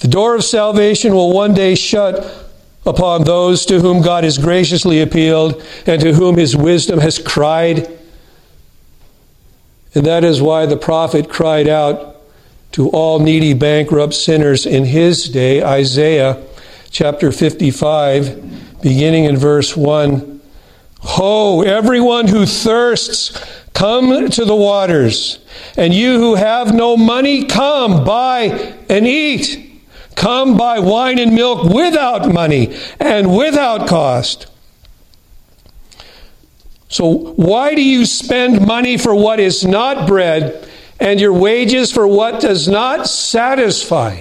The 0.00 0.08
door 0.08 0.34
of 0.34 0.44
salvation 0.44 1.14
will 1.14 1.32
one 1.32 1.54
day 1.54 1.74
shut 1.74 2.50
upon 2.86 3.24
those 3.24 3.64
to 3.66 3.80
whom 3.80 4.02
God 4.02 4.24
has 4.24 4.38
graciously 4.38 5.00
appealed 5.00 5.64
and 5.86 6.00
to 6.02 6.12
whom 6.12 6.36
his 6.36 6.56
wisdom 6.56 6.98
has 7.00 7.18
cried. 7.18 7.88
And 9.94 10.04
that 10.04 10.24
is 10.24 10.42
why 10.42 10.66
the 10.66 10.76
prophet 10.76 11.30
cried 11.30 11.68
out 11.68 12.16
to 12.72 12.90
all 12.90 13.20
needy, 13.20 13.54
bankrupt 13.54 14.14
sinners 14.14 14.66
in 14.66 14.84
his 14.84 15.28
day, 15.28 15.62
Isaiah 15.62 16.44
chapter 16.90 17.30
55, 17.30 18.82
beginning 18.82 19.24
in 19.24 19.36
verse 19.36 19.76
1. 19.76 20.40
Ho, 21.00 21.62
everyone 21.62 22.26
who 22.26 22.46
thirsts, 22.46 23.40
Come 23.74 24.30
to 24.30 24.44
the 24.44 24.54
waters. 24.54 25.40
And 25.76 25.92
you 25.92 26.18
who 26.18 26.36
have 26.36 26.72
no 26.72 26.96
money, 26.96 27.44
come, 27.44 28.04
buy 28.04 28.76
and 28.88 29.06
eat. 29.06 29.63
Come 30.16 30.56
buy 30.56 30.78
wine 30.78 31.18
and 31.18 31.34
milk 31.34 31.64
without 31.64 32.32
money 32.32 32.76
and 33.00 33.36
without 33.36 33.88
cost. 33.88 34.46
So, 36.88 37.32
why 37.34 37.74
do 37.74 37.82
you 37.82 38.06
spend 38.06 38.64
money 38.66 38.96
for 38.96 39.14
what 39.14 39.40
is 39.40 39.64
not 39.64 40.06
bread 40.06 40.68
and 41.00 41.20
your 41.20 41.32
wages 41.32 41.90
for 41.90 42.06
what 42.06 42.40
does 42.40 42.68
not 42.68 43.08
satisfy? 43.08 44.20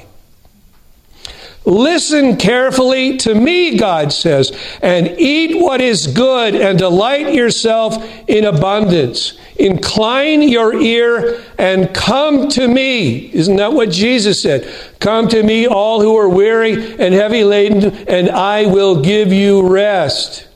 Listen 1.66 2.36
carefully 2.36 3.18
to 3.18 3.34
me, 3.34 3.78
God 3.78 4.12
says, 4.12 4.52
and 4.82 5.16
eat 5.18 5.56
what 5.56 5.80
is 5.80 6.08
good 6.08 6.56
and 6.56 6.78
delight 6.78 7.34
yourself 7.34 8.04
in 8.28 8.44
abundance. 8.44 9.38
Incline 9.56 10.42
your 10.42 10.74
ear 10.74 11.42
and 11.58 11.94
come 11.94 12.50
to 12.50 12.68
me. 12.68 13.32
Isn't 13.34 13.56
that 13.58 13.72
what 13.72 13.92
Jesus 13.92 14.42
said? 14.42 14.70
Come 15.00 15.30
to 15.30 15.42
me, 15.42 15.66
all 15.66 16.02
who 16.02 16.18
are 16.18 16.28
weary 16.28 16.74
and 17.00 17.14
heavy 17.14 17.46
laden, 17.46 17.96
and 18.10 18.30
I 18.30 18.66
will 18.66 19.02
give 19.02 19.32
you 19.32 19.66
rest. 19.66 20.48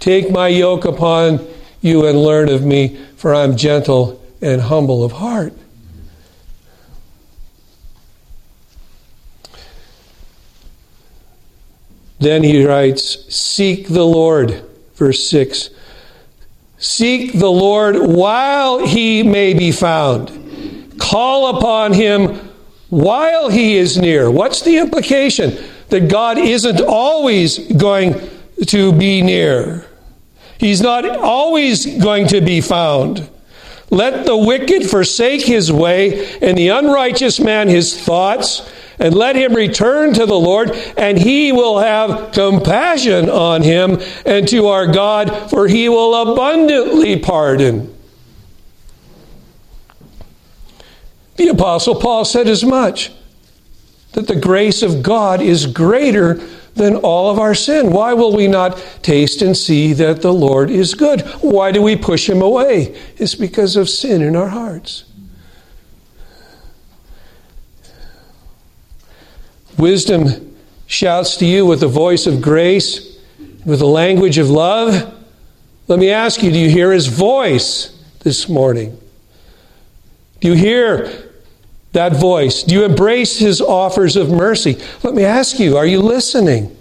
Take 0.00 0.30
my 0.30 0.48
yoke 0.48 0.84
upon 0.84 1.46
you 1.80 2.06
and 2.06 2.20
learn 2.20 2.48
of 2.48 2.64
me, 2.64 2.96
for 3.16 3.34
I 3.34 3.44
am 3.44 3.56
gentle 3.56 4.20
and 4.40 4.62
humble 4.62 5.04
of 5.04 5.12
heart. 5.12 5.52
Then 12.18 12.42
he 12.42 12.64
writes, 12.64 13.32
Seek 13.34 13.88
the 13.88 14.04
Lord, 14.04 14.64
verse 14.94 15.28
6. 15.28 15.70
Seek 16.78 17.38
the 17.38 17.50
Lord 17.50 17.96
while 17.96 18.86
he 18.86 19.22
may 19.22 19.54
be 19.54 19.72
found. 19.72 20.96
Call 20.98 21.56
upon 21.56 21.92
him 21.92 22.50
while 22.88 23.48
he 23.48 23.76
is 23.76 23.98
near. 23.98 24.30
What's 24.30 24.62
the 24.62 24.78
implication? 24.78 25.56
That 25.88 26.08
God 26.08 26.38
isn't 26.38 26.80
always 26.80 27.58
going 27.72 28.20
to 28.66 28.92
be 28.92 29.22
near. 29.22 29.86
He's 30.58 30.80
not 30.80 31.08
always 31.08 31.86
going 32.02 32.28
to 32.28 32.40
be 32.40 32.60
found. 32.60 33.28
Let 33.90 34.26
the 34.26 34.36
wicked 34.36 34.88
forsake 34.88 35.42
his 35.42 35.72
way, 35.72 36.36
and 36.40 36.58
the 36.58 36.68
unrighteous 36.68 37.40
man 37.40 37.68
his 37.68 37.98
thoughts 37.98 38.70
and 38.98 39.14
let 39.14 39.36
him 39.36 39.54
return 39.54 40.14
to 40.14 40.26
the 40.26 40.38
Lord, 40.38 40.70
and 40.96 41.18
he 41.18 41.52
will 41.52 41.78
have 41.78 42.32
compassion 42.32 43.30
on 43.30 43.62
him 43.62 44.00
and 44.26 44.48
to 44.48 44.66
our 44.68 44.86
God, 44.86 45.50
for 45.50 45.68
he 45.68 45.88
will 45.88 46.32
abundantly 46.32 47.18
pardon. 47.18 47.94
The 51.36 51.48
Apostle 51.48 51.94
Paul 51.94 52.24
said 52.24 52.48
as 52.48 52.64
much 52.64 53.12
that 54.12 54.26
the 54.26 54.36
grace 54.36 54.82
of 54.82 55.02
God 55.02 55.40
is 55.40 55.66
greater 55.66 56.34
than 56.74 56.96
all 56.96 57.30
of 57.30 57.38
our 57.38 57.54
sin. 57.54 57.92
Why 57.92 58.14
will 58.14 58.34
we 58.34 58.48
not 58.48 58.76
taste 59.02 59.42
and 59.42 59.56
see 59.56 59.92
that 59.94 60.22
the 60.22 60.32
Lord 60.32 60.70
is 60.70 60.94
good? 60.94 61.20
Why 61.40 61.70
do 61.70 61.82
we 61.82 61.96
push 61.96 62.28
him 62.28 62.40
away? 62.42 62.98
It's 63.16 63.34
because 63.34 63.76
of 63.76 63.88
sin 63.88 64.22
in 64.22 64.34
our 64.34 64.48
hearts. 64.48 65.04
Wisdom 69.78 70.56
shouts 70.86 71.36
to 71.36 71.46
you 71.46 71.64
with 71.64 71.80
the 71.80 71.88
voice 71.88 72.26
of 72.26 72.42
grace, 72.42 73.18
with 73.64 73.78
the 73.78 73.86
language 73.86 74.38
of 74.38 74.50
love. 74.50 75.14
Let 75.86 75.98
me 75.98 76.10
ask 76.10 76.42
you 76.42 76.50
do 76.50 76.58
you 76.58 76.68
hear 76.68 76.92
his 76.92 77.06
voice 77.06 77.96
this 78.20 78.48
morning? 78.48 78.98
Do 80.40 80.48
you 80.48 80.54
hear 80.54 81.30
that 81.92 82.16
voice? 82.16 82.62
Do 82.64 82.74
you 82.74 82.84
embrace 82.84 83.38
his 83.38 83.60
offers 83.60 84.16
of 84.16 84.30
mercy? 84.30 84.78
Let 85.02 85.14
me 85.14 85.24
ask 85.24 85.58
you 85.58 85.76
are 85.76 85.86
you 85.86 86.00
listening? 86.00 86.74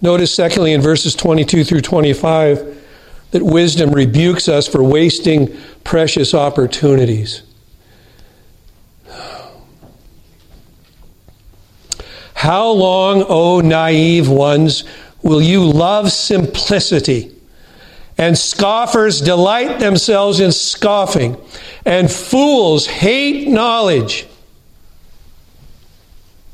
Notice, 0.00 0.32
secondly, 0.32 0.72
in 0.72 0.80
verses 0.80 1.16
22 1.16 1.64
through 1.64 1.80
25, 1.80 2.76
that 3.32 3.42
wisdom 3.42 3.90
rebukes 3.90 4.48
us 4.48 4.68
for 4.68 4.82
wasting 4.82 5.56
precious 5.82 6.34
opportunities. 6.34 7.42
How 12.38 12.70
long, 12.70 13.24
O 13.28 13.58
naive 13.60 14.28
ones, 14.28 14.84
will 15.24 15.42
you 15.42 15.64
love 15.64 16.12
simplicity? 16.12 17.32
And 18.16 18.38
scoffers 18.38 19.20
delight 19.20 19.80
themselves 19.80 20.38
in 20.38 20.52
scoffing, 20.52 21.36
and 21.84 22.08
fools 22.08 22.86
hate 22.86 23.48
knowledge. 23.48 24.28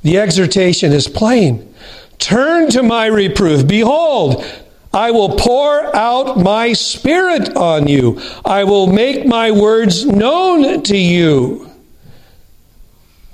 The 0.01 0.16
exhortation 0.20 0.90
is 0.90 1.07
plain 1.07 1.75
Turn 2.18 2.70
to 2.70 2.83
my 2.83 3.05
reproof. 3.05 3.66
Behold, 3.66 4.42
I 4.90 5.11
will 5.11 5.37
pour 5.37 5.94
out 5.94 6.38
my 6.38 6.73
spirit 6.73 7.55
on 7.57 7.88
you. 7.88 8.23
I 8.42 8.64
will 8.64 8.87
make 8.87 9.27
my 9.27 9.51
words 9.51 10.07
known 10.07 10.83
to 10.85 10.97
you. 10.97 11.70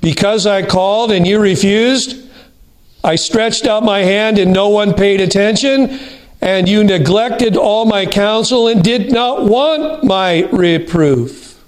Because 0.01 0.47
I 0.47 0.67
called 0.67 1.13
and 1.13 1.25
you 1.25 1.39
refused, 1.39 2.30
I 3.03 3.15
stretched 3.15 3.67
out 3.67 3.83
my 3.83 4.01
hand 4.01 4.39
and 4.39 4.53
no 4.53 4.69
one 4.69 4.95
paid 4.95 5.21
attention, 5.21 5.99
and 6.41 6.69
you 6.69 6.85
neglected 6.85 7.57
all 7.57 7.87
my 7.87 8.07
counsel 8.07 8.69
and 8.69 8.83
did 8.83 9.11
not 9.11 9.45
want 9.45 10.05
my 10.05 10.49
reproof. 10.51 11.63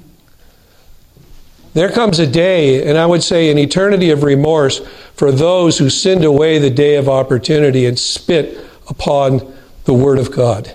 There 1.75 1.91
comes 1.91 2.19
a 2.19 2.27
day, 2.27 2.87
and 2.87 2.99
I 2.99 3.07
would 3.07 3.23
say 3.23 3.51
an 3.51 3.59
eternity 3.59 4.11
of 4.11 4.23
remorse 4.23 4.81
for 5.15 5.33
those 5.33 5.79
who 5.79 5.89
sinned 5.89 6.25
away 6.25 6.59
the 6.59 6.71
day 6.71 6.97
of 6.97 7.09
opportunity 7.09 7.87
and 7.87 7.99
spit 7.99 8.59
upon 8.91 9.55
the 9.85 9.95
Word 9.95 10.19
of 10.19 10.31
God. 10.31 10.75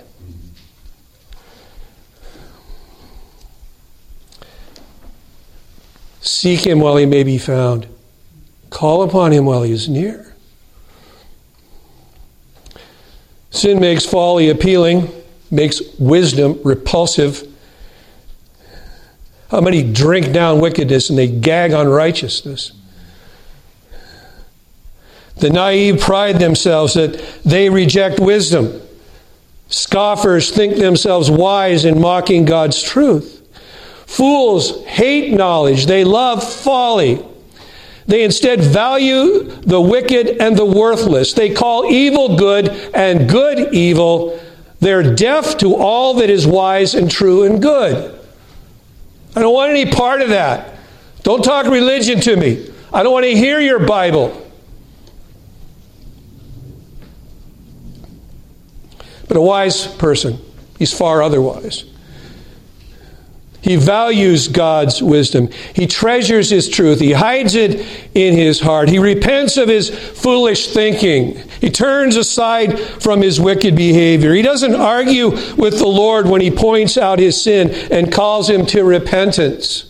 Seek 6.20 6.66
Him 6.66 6.80
while 6.80 6.96
He 6.96 7.06
may 7.06 7.22
be 7.22 7.38
found, 7.38 7.86
call 8.70 9.02
upon 9.02 9.32
Him 9.32 9.44
while 9.44 9.62
He 9.62 9.72
is 9.72 9.88
near. 9.88 10.34
Sin 13.50 13.80
makes 13.80 14.04
folly 14.04 14.50
appealing, 14.50 15.10
makes 15.50 15.80
wisdom 15.98 16.60
repulsive. 16.64 17.46
How 19.50 19.60
many 19.60 19.82
drink 19.82 20.32
down 20.32 20.60
wickedness 20.60 21.08
and 21.08 21.18
they 21.18 21.28
gag 21.28 21.72
on 21.72 21.88
righteousness? 21.88 22.72
The 25.36 25.50
naive 25.50 26.00
pride 26.00 26.38
themselves 26.38 26.94
that 26.94 27.14
they 27.44 27.70
reject 27.70 28.20
wisdom. 28.20 28.82
Scoffers 29.68 30.50
think 30.50 30.76
themselves 30.76 31.30
wise 31.30 31.84
in 31.84 32.00
mocking 32.00 32.44
God's 32.44 32.82
truth. 32.82 33.36
Fools 34.06 34.84
hate 34.86 35.32
knowledge, 35.32 35.86
they 35.86 36.04
love 36.04 36.42
folly. 36.42 37.24
They 38.08 38.24
instead 38.24 38.62
value 38.62 39.44
the 39.44 39.80
wicked 39.80 40.40
and 40.40 40.56
the 40.56 40.64
worthless. 40.64 41.34
They 41.34 41.50
call 41.52 41.84
evil 41.84 42.36
good 42.36 42.70
and 42.94 43.28
good 43.28 43.74
evil. 43.74 44.40
They're 44.80 45.14
deaf 45.14 45.58
to 45.58 45.76
all 45.76 46.14
that 46.14 46.30
is 46.30 46.46
wise 46.46 46.94
and 46.94 47.10
true 47.10 47.44
and 47.44 47.60
good. 47.60 48.18
I 49.36 49.42
don't 49.42 49.52
want 49.52 49.70
any 49.70 49.92
part 49.92 50.22
of 50.22 50.30
that. 50.30 50.78
Don't 51.22 51.44
talk 51.44 51.66
religion 51.66 52.18
to 52.20 52.34
me. 52.34 52.70
I 52.94 53.02
don't 53.02 53.12
want 53.12 53.26
to 53.26 53.34
hear 53.34 53.60
your 53.60 53.86
Bible. 53.86 54.50
But 59.28 59.36
a 59.36 59.42
wise 59.42 59.86
person, 59.86 60.38
he's 60.78 60.94
far 60.94 61.22
otherwise. 61.22 61.84
He 63.60 63.76
values 63.76 64.48
God's 64.48 65.02
wisdom. 65.02 65.48
He 65.74 65.86
treasures 65.86 66.50
His 66.50 66.68
truth. 66.68 67.00
He 67.00 67.12
hides 67.12 67.54
it 67.54 67.84
in 68.14 68.36
his 68.36 68.60
heart. 68.60 68.88
He 68.88 68.98
repents 68.98 69.56
of 69.56 69.68
his 69.68 69.90
foolish 69.90 70.68
thinking. 70.68 71.36
He 71.60 71.70
turns 71.70 72.16
aside 72.16 72.78
from 72.78 73.20
his 73.20 73.40
wicked 73.40 73.74
behavior. 73.74 74.32
He 74.32 74.42
doesn't 74.42 74.74
argue 74.74 75.30
with 75.56 75.78
the 75.78 75.86
Lord 75.86 76.28
when 76.28 76.40
he 76.40 76.50
points 76.50 76.96
out 76.96 77.18
his 77.18 77.40
sin 77.40 77.70
and 77.92 78.12
calls 78.12 78.48
him 78.48 78.64
to 78.66 78.84
repentance. 78.84 79.84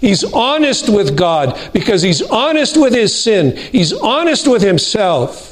He's 0.00 0.24
honest 0.24 0.88
with 0.88 1.16
God 1.16 1.58
because 1.72 2.02
he's 2.02 2.22
honest 2.22 2.76
with 2.76 2.92
his 2.92 3.18
sin. 3.18 3.56
He's 3.56 3.92
honest 3.92 4.48
with 4.48 4.60
himself. 4.60 5.51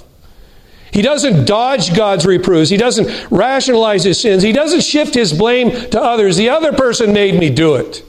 He 0.92 1.02
doesn't 1.02 1.44
dodge 1.44 1.94
God's 1.94 2.26
reproofs. 2.26 2.70
He 2.70 2.76
doesn't 2.76 3.30
rationalize 3.30 4.04
his 4.04 4.20
sins. 4.20 4.42
He 4.42 4.52
doesn't 4.52 4.82
shift 4.82 5.14
his 5.14 5.32
blame 5.32 5.70
to 5.90 6.00
others. 6.00 6.36
The 6.36 6.48
other 6.48 6.72
person 6.72 7.12
made 7.12 7.38
me 7.38 7.48
do 7.50 7.76
it. 7.76 8.04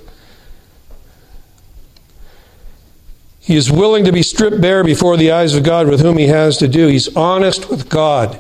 He 3.39 3.55
is 3.55 3.71
willing 3.71 4.05
to 4.05 4.11
be 4.11 4.23
stripped 4.23 4.61
bare 4.61 4.83
before 4.83 5.17
the 5.17 5.31
eyes 5.31 5.55
of 5.55 5.63
God 5.63 5.87
with 5.87 5.99
whom 5.99 6.17
he 6.17 6.27
has 6.27 6.57
to 6.57 6.67
do. 6.67 6.87
He's 6.87 7.15
honest 7.15 7.69
with 7.69 7.89
God. 7.89 8.39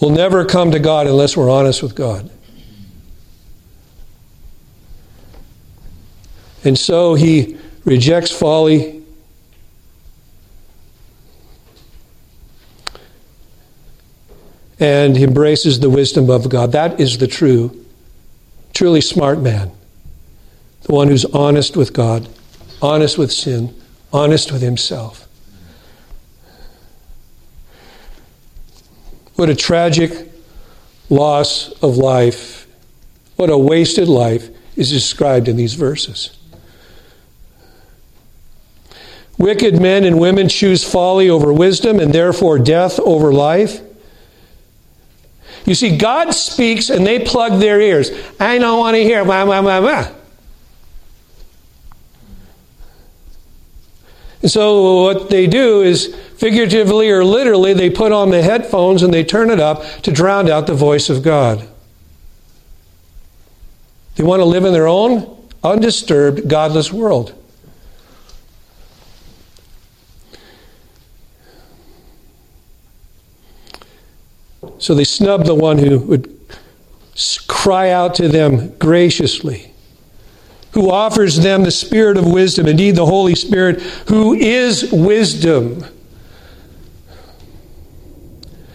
We'll 0.00 0.10
never 0.10 0.44
come 0.44 0.70
to 0.70 0.78
God 0.78 1.06
unless 1.06 1.36
we're 1.36 1.50
honest 1.50 1.82
with 1.82 1.94
God. 1.94 2.30
And 6.64 6.78
so 6.78 7.14
he 7.14 7.58
rejects 7.84 8.30
folly. 8.30 8.93
And 14.80 15.16
embraces 15.16 15.80
the 15.80 15.90
wisdom 15.90 16.28
of 16.30 16.48
God. 16.48 16.72
That 16.72 17.00
is 17.00 17.18
the 17.18 17.28
true, 17.28 17.84
truly 18.72 19.00
smart 19.00 19.40
man. 19.40 19.70
The 20.82 20.92
one 20.92 21.08
who's 21.08 21.24
honest 21.26 21.76
with 21.76 21.92
God, 21.92 22.28
honest 22.82 23.16
with 23.16 23.32
sin, 23.32 23.74
honest 24.12 24.52
with 24.52 24.62
himself. 24.62 25.28
What 29.36 29.48
a 29.48 29.54
tragic 29.54 30.30
loss 31.10 31.70
of 31.82 31.96
life. 31.96 32.66
What 33.36 33.50
a 33.50 33.58
wasted 33.58 34.08
life 34.08 34.48
is 34.76 34.90
described 34.90 35.48
in 35.48 35.56
these 35.56 35.74
verses. 35.74 36.36
Wicked 39.36 39.80
men 39.80 40.04
and 40.04 40.20
women 40.20 40.48
choose 40.48 40.84
folly 40.84 41.28
over 41.28 41.52
wisdom 41.52 41.98
and 41.98 42.12
therefore 42.12 42.58
death 42.58 43.00
over 43.00 43.32
life. 43.32 43.80
You 45.64 45.74
see, 45.74 45.96
God 45.96 46.32
speaks 46.32 46.90
and 46.90 47.06
they 47.06 47.20
plug 47.20 47.60
their 47.60 47.80
ears. 47.80 48.10
I 48.38 48.58
don't 48.58 48.78
want 48.78 48.96
to 48.96 49.02
hear 49.02 49.24
blah, 49.24 49.44
blah, 49.44 49.62
blah, 49.62 49.80
blah. 49.80 50.08
And 54.42 54.50
so 54.50 55.04
what 55.04 55.30
they 55.30 55.46
do 55.46 55.80
is, 55.80 56.14
figuratively 56.36 57.10
or 57.10 57.24
literally, 57.24 57.72
they 57.72 57.88
put 57.88 58.12
on 58.12 58.30
the 58.30 58.42
headphones 58.42 59.02
and 59.02 59.12
they 59.12 59.24
turn 59.24 59.48
it 59.48 59.58
up 59.58 59.82
to 60.02 60.12
drown 60.12 60.50
out 60.50 60.66
the 60.66 60.74
voice 60.74 61.08
of 61.08 61.22
God. 61.22 61.66
They 64.16 64.24
want 64.24 64.40
to 64.40 64.44
live 64.44 64.66
in 64.66 64.74
their 64.74 64.86
own 64.86 65.48
undisturbed, 65.62 66.46
godless 66.46 66.92
world. 66.92 67.32
So 74.84 74.94
they 74.94 75.04
snub 75.04 75.46
the 75.46 75.54
one 75.54 75.78
who 75.78 75.98
would 75.98 76.38
cry 77.48 77.88
out 77.88 78.14
to 78.16 78.28
them 78.28 78.76
graciously, 78.76 79.72
who 80.72 80.90
offers 80.90 81.36
them 81.36 81.62
the 81.62 81.70
spirit 81.70 82.18
of 82.18 82.30
wisdom, 82.30 82.66
indeed, 82.66 82.94
the 82.94 83.06
Holy 83.06 83.34
Spirit, 83.34 83.80
who 83.80 84.34
is 84.34 84.92
wisdom. 84.92 85.86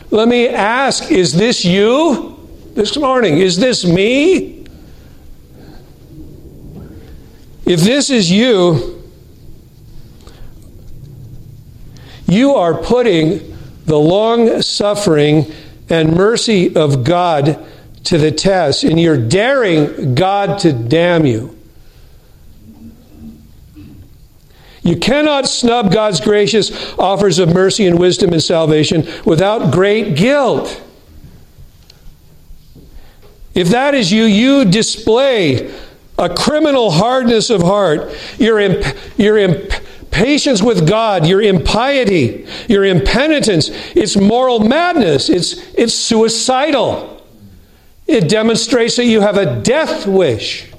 Let 0.09 0.27
me 0.27 0.47
ask 0.47 1.11
is 1.11 1.31
this 1.31 1.63
you 1.63 2.39
this 2.73 2.97
morning? 2.97 3.37
Is 3.37 3.57
this 3.57 3.85
me? 3.85 4.65
If 7.67 7.81
this 7.81 8.09
is 8.09 8.31
you, 8.31 9.03
you 12.25 12.55
are 12.55 12.73
putting 12.73 13.55
the 13.85 13.99
long 13.99 14.63
suffering 14.63 15.53
and 15.89 16.15
mercy 16.15 16.75
of 16.75 17.03
God 17.03 17.65
to 18.05 18.17
the 18.17 18.31
test, 18.31 18.83
and 18.83 18.99
you're 18.99 19.17
daring 19.17 20.15
God 20.15 20.59
to 20.59 20.71
damn 20.71 21.25
you. 21.25 21.55
You 24.81 24.95
cannot 24.97 25.47
snub 25.47 25.91
God's 25.91 26.21
gracious 26.21 26.97
offers 26.97 27.37
of 27.37 27.53
mercy 27.53 27.85
and 27.85 27.99
wisdom 27.99 28.31
and 28.31 28.41
salvation 28.41 29.07
without 29.25 29.73
great 29.73 30.15
guilt. 30.15 30.81
If 33.53 33.69
that 33.69 33.93
is 33.93 34.11
you, 34.11 34.23
you 34.23 34.65
display 34.65 35.73
a 36.17 36.33
criminal 36.33 36.91
hardness 36.91 37.49
of 37.49 37.61
heart. 37.61 38.15
Your, 38.37 38.59
imp- 38.59 38.95
your 39.17 39.37
imp- 39.37 39.73
patience 40.11 40.61
with 40.61 40.87
God, 40.87 41.25
your 41.27 41.41
impiety, 41.41 42.47
your 42.67 42.85
impenitence, 42.85 43.69
it's 43.95 44.15
moral 44.15 44.59
madness, 44.59 45.29
it's, 45.29 45.53
it's 45.73 45.93
suicidal. 45.93 47.25
It 48.07 48.27
demonstrates 48.27 48.95
that 48.95 49.05
you 49.05 49.21
have 49.21 49.37
a 49.37 49.61
death 49.61 50.07
wish. 50.07 50.71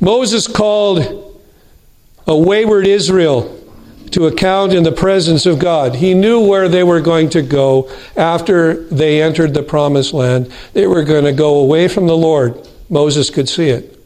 Moses 0.00 0.48
called 0.48 1.26
a 2.26 2.36
wayward 2.36 2.86
Israel 2.86 3.56
to 4.12 4.26
account 4.26 4.72
in 4.72 4.82
the 4.82 4.92
presence 4.92 5.46
of 5.46 5.58
God. 5.58 5.94
He 5.94 6.14
knew 6.14 6.44
where 6.44 6.68
they 6.68 6.82
were 6.82 7.00
going 7.00 7.30
to 7.30 7.42
go 7.42 7.90
after 8.16 8.84
they 8.84 9.22
entered 9.22 9.54
the 9.54 9.62
promised 9.62 10.12
land. 10.12 10.52
They 10.72 10.86
were 10.86 11.04
going 11.04 11.24
to 11.24 11.32
go 11.32 11.60
away 11.60 11.86
from 11.86 12.06
the 12.06 12.16
Lord. 12.16 12.66
Moses 12.88 13.30
could 13.30 13.48
see 13.48 13.68
it. 13.68 13.99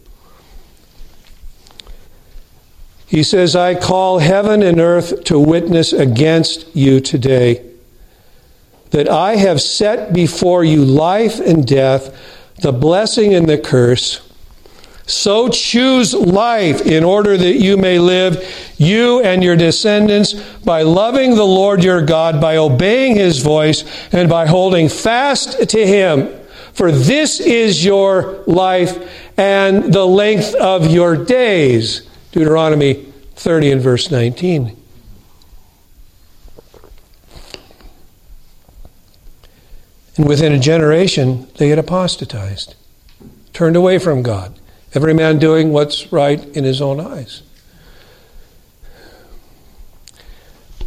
He 3.06 3.22
says, 3.22 3.54
I 3.54 3.74
call 3.74 4.18
heaven 4.18 4.62
and 4.62 4.80
earth 4.80 5.24
to 5.24 5.38
witness 5.38 5.92
against 5.92 6.74
you 6.74 7.00
today 7.00 7.70
that 8.90 9.08
I 9.08 9.36
have 9.36 9.60
set 9.60 10.12
before 10.12 10.62
you 10.62 10.84
life 10.84 11.40
and 11.40 11.66
death, 11.66 12.16
the 12.62 12.72
blessing 12.72 13.34
and 13.34 13.48
the 13.48 13.58
curse. 13.58 14.20
So 15.06 15.48
choose 15.48 16.14
life 16.14 16.80
in 16.86 17.02
order 17.02 17.36
that 17.36 17.56
you 17.56 17.76
may 17.76 17.98
live, 17.98 18.72
you 18.78 19.20
and 19.22 19.42
your 19.42 19.56
descendants, 19.56 20.32
by 20.64 20.82
loving 20.82 21.34
the 21.34 21.44
Lord 21.44 21.82
your 21.82 22.02
God, 22.02 22.40
by 22.40 22.56
obeying 22.56 23.16
his 23.16 23.40
voice, 23.40 23.84
and 24.12 24.28
by 24.28 24.46
holding 24.46 24.88
fast 24.88 25.68
to 25.70 25.86
him. 25.86 26.32
For 26.72 26.92
this 26.92 27.40
is 27.40 27.84
your 27.84 28.44
life 28.46 29.10
and 29.36 29.92
the 29.92 30.06
length 30.06 30.54
of 30.54 30.86
your 30.90 31.16
days 31.16 32.08
Deuteronomy 32.34 32.94
30 33.36 33.70
and 33.70 33.80
verse 33.80 34.10
19. 34.10 34.76
And 40.16 40.28
within 40.28 40.50
a 40.50 40.58
generation, 40.58 41.46
they 41.58 41.68
had 41.68 41.78
apostatized, 41.78 42.74
turned 43.52 43.76
away 43.76 44.00
from 44.00 44.24
God, 44.24 44.58
every 44.94 45.14
man 45.14 45.38
doing 45.38 45.70
what's 45.70 46.12
right 46.12 46.44
in 46.56 46.64
his 46.64 46.82
own 46.82 46.98
eyes. 46.98 47.42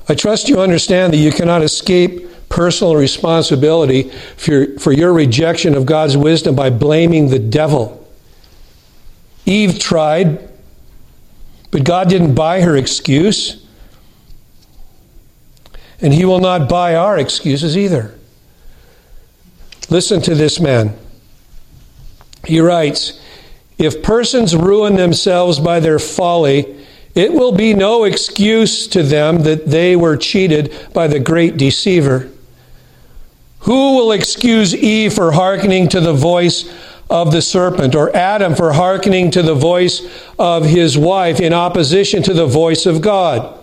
I 0.09 0.15
trust 0.15 0.49
you 0.49 0.59
understand 0.59 1.13
that 1.13 1.17
you 1.17 1.31
cannot 1.31 1.61
escape 1.61 2.49
personal 2.49 2.97
responsibility 2.97 4.09
for 4.35 4.51
your, 4.51 4.79
for 4.79 4.91
your 4.91 5.13
rejection 5.13 5.75
of 5.75 5.85
God's 5.85 6.17
wisdom 6.17 6.55
by 6.55 6.71
blaming 6.71 7.29
the 7.29 7.39
devil. 7.39 8.05
Eve 9.45 9.79
tried, 9.79 10.46
but 11.71 11.83
God 11.83 12.09
didn't 12.09 12.35
buy 12.35 12.61
her 12.61 12.75
excuse. 12.75 13.63
And 16.01 16.13
He 16.13 16.25
will 16.25 16.39
not 16.39 16.69
buy 16.69 16.95
our 16.95 17.17
excuses 17.17 17.77
either. 17.77 18.13
Listen 19.89 20.21
to 20.21 20.35
this 20.35 20.59
man. 20.59 20.95
He 22.45 22.59
writes 22.59 23.19
If 23.77 24.03
persons 24.03 24.55
ruin 24.55 24.95
themselves 24.95 25.59
by 25.59 25.79
their 25.79 25.99
folly, 25.99 26.85
it 27.15 27.33
will 27.33 27.51
be 27.51 27.73
no 27.73 28.03
excuse 28.03 28.85
to 28.87 29.01
them 29.01 29.39
that 29.39 29.65
they 29.65 29.95
were 29.95 30.17
cheated 30.17 30.73
by 30.93 31.07
the 31.07 31.19
great 31.19 31.57
deceiver. 31.57 32.29
Who 33.61 33.95
will 33.95 34.11
excuse 34.11 34.75
Eve 34.75 35.13
for 35.13 35.31
hearkening 35.31 35.89
to 35.89 35.99
the 35.99 36.13
voice 36.13 36.71
of 37.09 37.31
the 37.31 37.41
serpent, 37.41 37.95
or 37.95 38.15
Adam 38.15 38.55
for 38.55 38.73
hearkening 38.73 39.31
to 39.31 39.41
the 39.41 39.55
voice 39.55 40.01
of 40.37 40.65
his 40.65 40.97
wife 40.97 41.39
in 41.39 41.53
opposition 41.53 42.21
to 42.23 42.33
the 42.33 42.45
voice 42.45 42.85
of 42.85 43.01
God. 43.01 43.57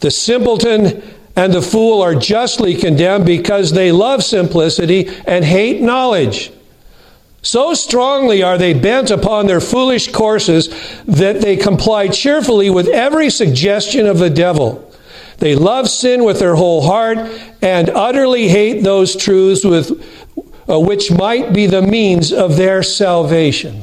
The 0.00 0.10
simpleton 0.10 1.02
and 1.36 1.52
the 1.52 1.62
fool 1.62 2.02
are 2.02 2.14
justly 2.14 2.74
condemned 2.74 3.26
because 3.26 3.72
they 3.72 3.90
love 3.90 4.22
simplicity 4.22 5.08
and 5.26 5.44
hate 5.44 5.80
knowledge. 5.80 6.52
So 7.42 7.74
strongly 7.74 8.42
are 8.42 8.56
they 8.56 8.72
bent 8.72 9.10
upon 9.10 9.46
their 9.46 9.60
foolish 9.60 10.10
courses 10.10 10.68
that 11.04 11.40
they 11.40 11.56
comply 11.56 12.08
cheerfully 12.08 12.70
with 12.70 12.88
every 12.88 13.30
suggestion 13.30 14.06
of 14.06 14.18
the 14.18 14.30
devil. 14.30 14.90
They 15.38 15.54
love 15.54 15.90
sin 15.90 16.24
with 16.24 16.38
their 16.38 16.54
whole 16.54 16.82
heart 16.82 17.18
and 17.60 17.90
utterly 17.90 18.48
hate 18.48 18.82
those 18.82 19.16
truths 19.16 19.64
with 19.64 20.23
uh, 20.68 20.80
which 20.80 21.10
might 21.10 21.52
be 21.52 21.66
the 21.66 21.82
means 21.82 22.32
of 22.32 22.56
their 22.56 22.82
salvation. 22.82 23.82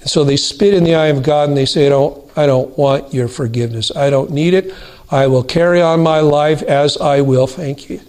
And 0.00 0.10
so 0.10 0.24
they 0.24 0.36
spit 0.36 0.74
in 0.74 0.84
the 0.84 0.94
eye 0.94 1.06
of 1.06 1.22
God 1.22 1.48
and 1.48 1.56
they 1.56 1.66
say, 1.66 1.86
I 1.86 1.90
don't, 1.90 2.38
I 2.38 2.46
don't 2.46 2.76
want 2.78 3.12
your 3.12 3.28
forgiveness. 3.28 3.94
I 3.94 4.10
don't 4.10 4.30
need 4.30 4.54
it. 4.54 4.74
I 5.10 5.26
will 5.26 5.42
carry 5.42 5.80
on 5.80 6.00
my 6.00 6.20
life 6.20 6.62
as 6.62 6.96
I 6.96 7.20
will. 7.20 7.46
Thank 7.46 7.88
you. 7.88 8.00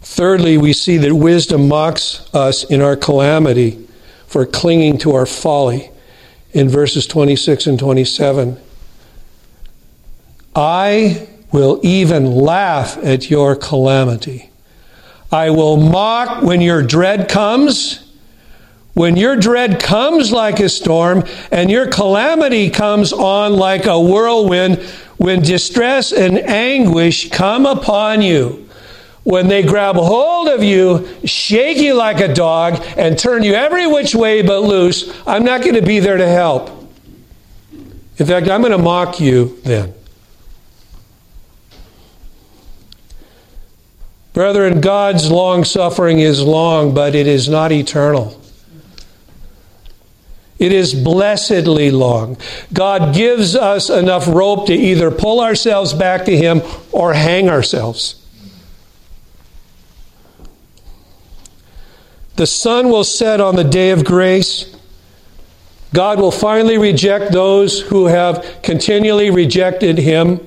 Thirdly, 0.00 0.58
we 0.58 0.72
see 0.72 0.96
that 0.98 1.14
wisdom 1.14 1.68
mocks 1.68 2.28
us 2.34 2.64
in 2.64 2.82
our 2.82 2.96
calamity 2.96 3.86
for 4.26 4.44
clinging 4.44 4.98
to 4.98 5.14
our 5.14 5.26
folly 5.26 5.90
in 6.52 6.68
verses 6.68 7.06
26 7.06 7.66
and 7.66 7.78
27. 7.78 8.58
I 10.54 11.28
will 11.52 11.80
even 11.82 12.34
laugh 12.34 12.96
at 13.02 13.30
your 13.30 13.56
calamity. 13.56 14.50
I 15.32 15.50
will 15.50 15.76
mock 15.76 16.42
when 16.42 16.60
your 16.60 16.82
dread 16.82 17.28
comes. 17.28 18.06
When 18.94 19.16
your 19.16 19.36
dread 19.36 19.80
comes 19.80 20.32
like 20.32 20.58
a 20.58 20.68
storm 20.68 21.24
and 21.52 21.70
your 21.70 21.86
calamity 21.86 22.70
comes 22.70 23.12
on 23.12 23.54
like 23.54 23.86
a 23.86 24.00
whirlwind, 24.00 24.78
when 25.16 25.42
distress 25.42 26.12
and 26.12 26.38
anguish 26.38 27.30
come 27.30 27.66
upon 27.66 28.22
you, 28.22 28.68
when 29.22 29.48
they 29.48 29.62
grab 29.62 29.96
hold 29.96 30.48
of 30.48 30.64
you, 30.64 31.08
shake 31.24 31.76
you 31.78 31.94
like 31.94 32.20
a 32.20 32.32
dog, 32.32 32.82
and 32.96 33.18
turn 33.18 33.42
you 33.42 33.54
every 33.54 33.86
which 33.86 34.14
way 34.14 34.42
but 34.42 34.62
loose, 34.62 35.12
I'm 35.26 35.44
not 35.44 35.60
going 35.62 35.74
to 35.74 35.82
be 35.82 36.00
there 36.00 36.16
to 36.16 36.26
help. 36.26 36.70
In 38.16 38.26
fact, 38.26 38.48
I'm 38.48 38.60
going 38.60 38.72
to 38.72 38.78
mock 38.78 39.20
you 39.20 39.60
then. 39.62 39.94
Brethren, 44.32 44.80
God's 44.80 45.30
long 45.30 45.64
suffering 45.64 46.20
is 46.20 46.42
long, 46.42 46.94
but 46.94 47.14
it 47.14 47.26
is 47.26 47.48
not 47.48 47.72
eternal. 47.72 48.40
It 50.60 50.72
is 50.72 50.92
blessedly 50.94 51.90
long. 51.90 52.36
God 52.72 53.14
gives 53.14 53.56
us 53.56 53.88
enough 53.88 54.28
rope 54.28 54.66
to 54.66 54.74
either 54.74 55.10
pull 55.10 55.40
ourselves 55.40 55.94
back 55.94 56.26
to 56.26 56.36
Him 56.36 56.60
or 56.92 57.14
hang 57.14 57.48
ourselves. 57.48 58.16
The 62.36 62.46
sun 62.46 62.90
will 62.90 63.04
set 63.04 63.40
on 63.40 63.56
the 63.56 63.64
day 63.64 63.90
of 63.90 64.04
grace. 64.04 64.76
God 65.92 66.20
will 66.20 66.30
finally 66.30 66.78
reject 66.78 67.32
those 67.32 67.80
who 67.80 68.06
have 68.06 68.60
continually 68.62 69.30
rejected 69.30 69.98
Him. 69.98 70.46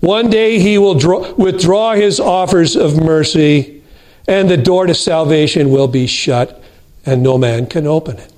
One 0.00 0.30
day 0.30 0.60
he 0.60 0.78
will 0.78 0.94
draw, 0.94 1.32
withdraw 1.34 1.94
his 1.94 2.20
offers 2.20 2.76
of 2.76 3.02
mercy, 3.02 3.82
and 4.28 4.48
the 4.48 4.56
door 4.56 4.86
to 4.86 4.94
salvation 4.94 5.70
will 5.70 5.88
be 5.88 6.06
shut, 6.06 6.62
and 7.04 7.22
no 7.22 7.38
man 7.38 7.66
can 7.66 7.86
open 7.86 8.18
it. 8.18 8.32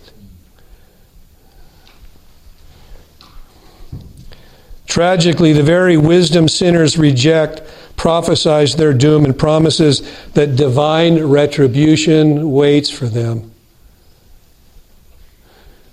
Tragically, 4.86 5.52
the 5.52 5.62
very 5.62 5.96
wisdom 5.96 6.48
sinners 6.48 6.98
reject 6.98 7.62
prophesies 7.96 8.76
their 8.76 8.92
doom 8.92 9.24
and 9.24 9.38
promises 9.38 10.02
that 10.32 10.56
divine 10.56 11.22
retribution 11.22 12.50
waits 12.50 12.88
for 12.90 13.06
them. 13.06 13.49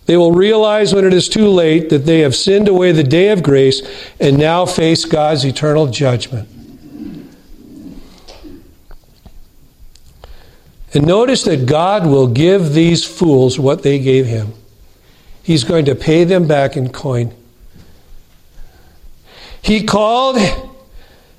They 0.07 0.15
will 0.15 0.31
realize 0.31 0.95
when 0.95 1.05
it 1.05 1.13
is 1.13 1.27
too 1.27 1.47
late 1.49 1.89
that 1.89 2.05
they 2.05 2.21
have 2.21 2.33
sinned 2.33 2.69
away 2.69 2.93
the 2.93 3.03
day 3.03 3.29
of 3.29 3.43
grace 3.43 3.81
and 4.19 4.37
now 4.37 4.65
face 4.65 5.03
God's 5.03 5.45
eternal 5.45 5.87
judgment. 5.87 6.49
And 10.93 11.05
notice 11.05 11.43
that 11.43 11.65
God 11.65 12.07
will 12.07 12.27
give 12.27 12.73
these 12.73 13.03
fools 13.03 13.59
what 13.59 13.83
they 13.83 13.99
gave 13.99 14.25
him. 14.25 14.53
He's 15.43 15.65
going 15.65 15.85
to 15.85 15.95
pay 15.95 16.23
them 16.23 16.47
back 16.47 16.77
in 16.77 16.89
coin. 16.89 17.33
He 19.61 19.83
called 19.83 20.37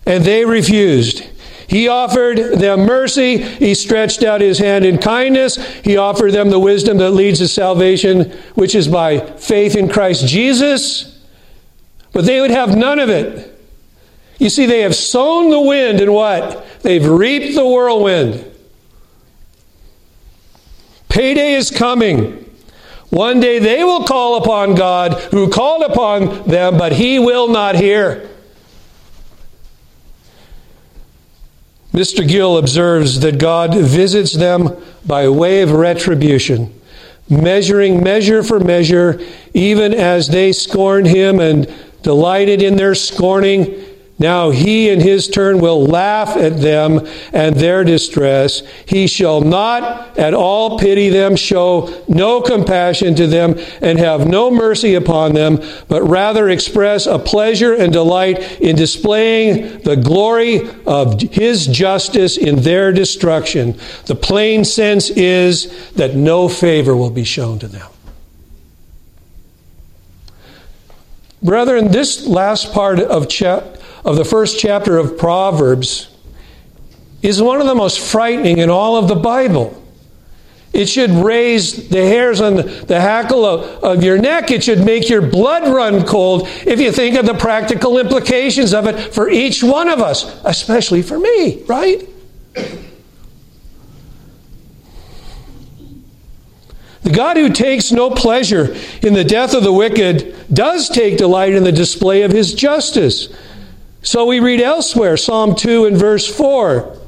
and 0.05 0.25
they 0.25 0.45
refused. 0.45 1.25
He 1.69 1.87
offered 1.87 2.39
them 2.39 2.81
mercy. 2.81 3.37
He 3.37 3.75
stretched 3.75 4.25
out 4.25 4.41
his 4.41 4.59
hand 4.59 4.87
in 4.87 4.97
kindness. 4.99 5.57
He 5.81 5.99
offered 5.99 6.33
them 6.33 6.49
the 6.49 6.59
wisdom 6.59 6.97
that 6.99 7.11
leads 7.11 7.41
to 7.41 7.49
salvation, 7.49 8.31
which 8.55 8.75
is 8.75 8.89
by 8.89 9.21
faith 9.21 9.77
in 9.77 9.89
Christ 9.89 10.27
Jesus. 10.27 11.23
But 12.13 12.25
they 12.25 12.41
would 12.41 12.51
have 12.51 12.75
none 12.75 12.99
of 12.99 13.11
it. 13.11 13.55
You 14.39 14.49
see, 14.49 14.65
they 14.65 14.81
have 14.81 14.95
sown 14.95 15.51
the 15.51 15.61
wind 15.61 16.01
and 16.01 16.15
what? 16.15 16.67
They've 16.83 17.07
reaped 17.07 17.55
the 17.55 17.67
whirlwind. 17.67 18.45
Payday 21.11 21.55
is 21.55 21.71
coming. 21.71 22.45
One 23.11 23.41
day 23.41 23.59
they 23.59 23.85
will 23.85 24.05
call 24.05 24.43
upon 24.43 24.75
God 24.75 25.21
who 25.33 25.51
called 25.51 25.83
upon 25.83 26.49
them, 26.49 26.79
but 26.79 26.93
he 26.93 27.19
will 27.19 27.49
not 27.49 27.75
hear. 27.75 28.29
Mr. 31.93 32.27
Gill 32.27 32.59
observes 32.59 33.21
that 33.21 33.39
God 33.39 33.75
visits 33.75 34.35
them 34.35 34.77
by 35.07 35.29
way 35.29 35.63
of 35.63 35.73
retribution, 35.73 36.73
measuring 37.31 38.03
measure 38.03 38.43
for 38.43 38.61
measure, 38.61 39.21
even 39.55 39.95
as 39.95 40.29
they 40.29 40.53
scorned 40.53 41.07
him 41.07 41.41
and 41.41 41.73
delighted 42.03 42.63
in 42.63 42.77
their 42.77 42.95
scorning. 42.95 43.85
Now 44.21 44.51
he 44.51 44.89
in 44.89 45.01
his 45.01 45.29
turn 45.29 45.61
will 45.61 45.85
laugh 45.85 46.37
at 46.37 46.61
them 46.61 47.07
and 47.33 47.55
their 47.55 47.85
distress. 47.85 48.63
He 48.85 49.07
shall 49.07 49.41
not 49.41 50.19
at 50.19 50.35
all 50.35 50.77
pity 50.79 51.09
them, 51.09 51.37
show 51.37 52.03
no 52.09 52.41
compassion 52.41 53.15
to 53.15 53.29
them, 53.29 53.55
and 53.81 53.97
have 53.99 54.27
no 54.27 54.51
mercy 54.51 54.97
upon 54.97 55.35
them, 55.35 55.63
but 55.87 56.03
rather 56.03 56.49
express 56.49 57.07
a 57.07 57.19
pleasure 57.19 57.75
and 57.75 57.93
delight 57.93 58.61
in 58.61 58.75
displaying 58.75 59.83
the 59.83 59.97
glory 59.97 60.69
of 60.85 61.21
his 61.21 61.69
justice 61.69 62.37
in 62.37 62.57
their 62.63 62.93
destruction. 62.93 63.79
The 64.07 64.17
plain 64.17 64.65
sense 64.65 65.11
is 65.11 65.93
that 65.93 66.17
no 66.17 66.49
favor 66.49 66.97
will 66.97 67.11
be 67.11 67.25
shown 67.25 67.61
to 67.61 67.69
them. 67.69 67.89
Brethren, 71.41 71.93
this 71.93 72.27
last 72.27 72.73
part 72.73 72.99
of 72.99 73.29
chapter 73.29 73.78
of 74.09 74.17
the 74.17 74.25
first 74.25 74.59
chapter 74.59 74.97
of 74.97 75.19
Proverbs 75.19 76.09
is 77.21 77.43
one 77.43 77.61
of 77.61 77.67
the 77.67 77.75
most 77.75 78.01
frightening 78.01 78.57
in 78.57 78.71
all 78.71 78.97
of 78.97 79.07
the 79.07 79.15
Bible. 79.15 79.85
It 80.73 80.87
should 80.89 81.11
raise 81.11 81.91
the 81.91 82.01
hairs 82.01 82.41
on 82.41 82.57
the 82.57 82.99
hackle 82.99 83.45
of, 83.45 83.85
of, 83.85 84.03
your 84.03 84.17
neck. 84.17 84.51
It 84.51 84.65
should 84.65 84.83
make 84.83 85.11
your 85.11 85.21
blood 85.21 85.69
run 85.75 86.07
cold 86.07 86.49
if 86.65 86.81
you 86.81 86.91
think 86.91 87.19
of 87.19 87.27
the 87.27 87.35
practical 87.35 87.99
implications 87.99 88.73
of 88.73 88.87
it 88.87 89.13
for 89.13 89.29
each 89.29 89.63
one 89.63 89.91
of 89.91 90.01
us, 90.01 90.41
especially 90.47 91.03
for 91.03 91.19
me, 91.19 91.63
right? 91.65 92.09
The 97.03 97.11
God 97.13 97.37
who 97.37 97.51
takes 97.51 97.93
no 97.93 98.09
pleasure 98.09 98.75
in 99.03 99.13
the 99.13 99.25
death 99.25 99.53
of 99.53 99.63
the 99.63 99.73
wicked 99.73 100.35
does 100.51 100.89
take 100.89 101.19
delight 101.19 101.53
in 101.53 101.63
the 101.63 101.73
display 101.73 102.23
of 102.23 102.33
his 102.33 102.55
justice. 102.55 103.29
So 104.03 104.27
we 104.27 104.41
read 104.41 104.61
elsewhere, 104.61 105.17
Psalm 105.17 105.55
2 105.55 105.87
and 105.87 105.97
verse 105.97 106.27
4. 106.27 106.99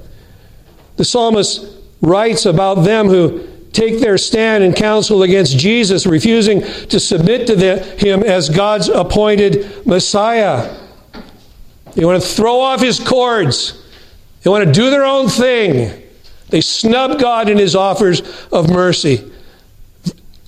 The 0.96 1.04
psalmist 1.04 1.66
writes 2.00 2.46
about 2.46 2.82
them 2.82 3.08
who 3.08 3.48
take 3.72 4.00
their 4.00 4.18
stand 4.18 4.64
and 4.64 4.74
counsel 4.74 5.22
against 5.22 5.58
Jesus, 5.58 6.06
refusing 6.06 6.62
to 6.88 6.98
submit 6.98 7.46
to 7.46 7.56
the, 7.56 7.78
him 7.98 8.22
as 8.22 8.48
God's 8.48 8.88
appointed 8.88 9.86
Messiah. 9.86 10.76
They 11.94 12.04
want 12.04 12.22
to 12.22 12.28
throw 12.28 12.60
off 12.60 12.80
his 12.80 12.98
cords. 12.98 13.82
They 14.42 14.50
want 14.50 14.66
to 14.66 14.72
do 14.72 14.90
their 14.90 15.04
own 15.04 15.28
thing. 15.28 16.02
They 16.48 16.60
snub 16.60 17.20
God 17.20 17.48
in 17.48 17.58
his 17.58 17.76
offers 17.76 18.22
of 18.52 18.68
mercy. 18.70 19.30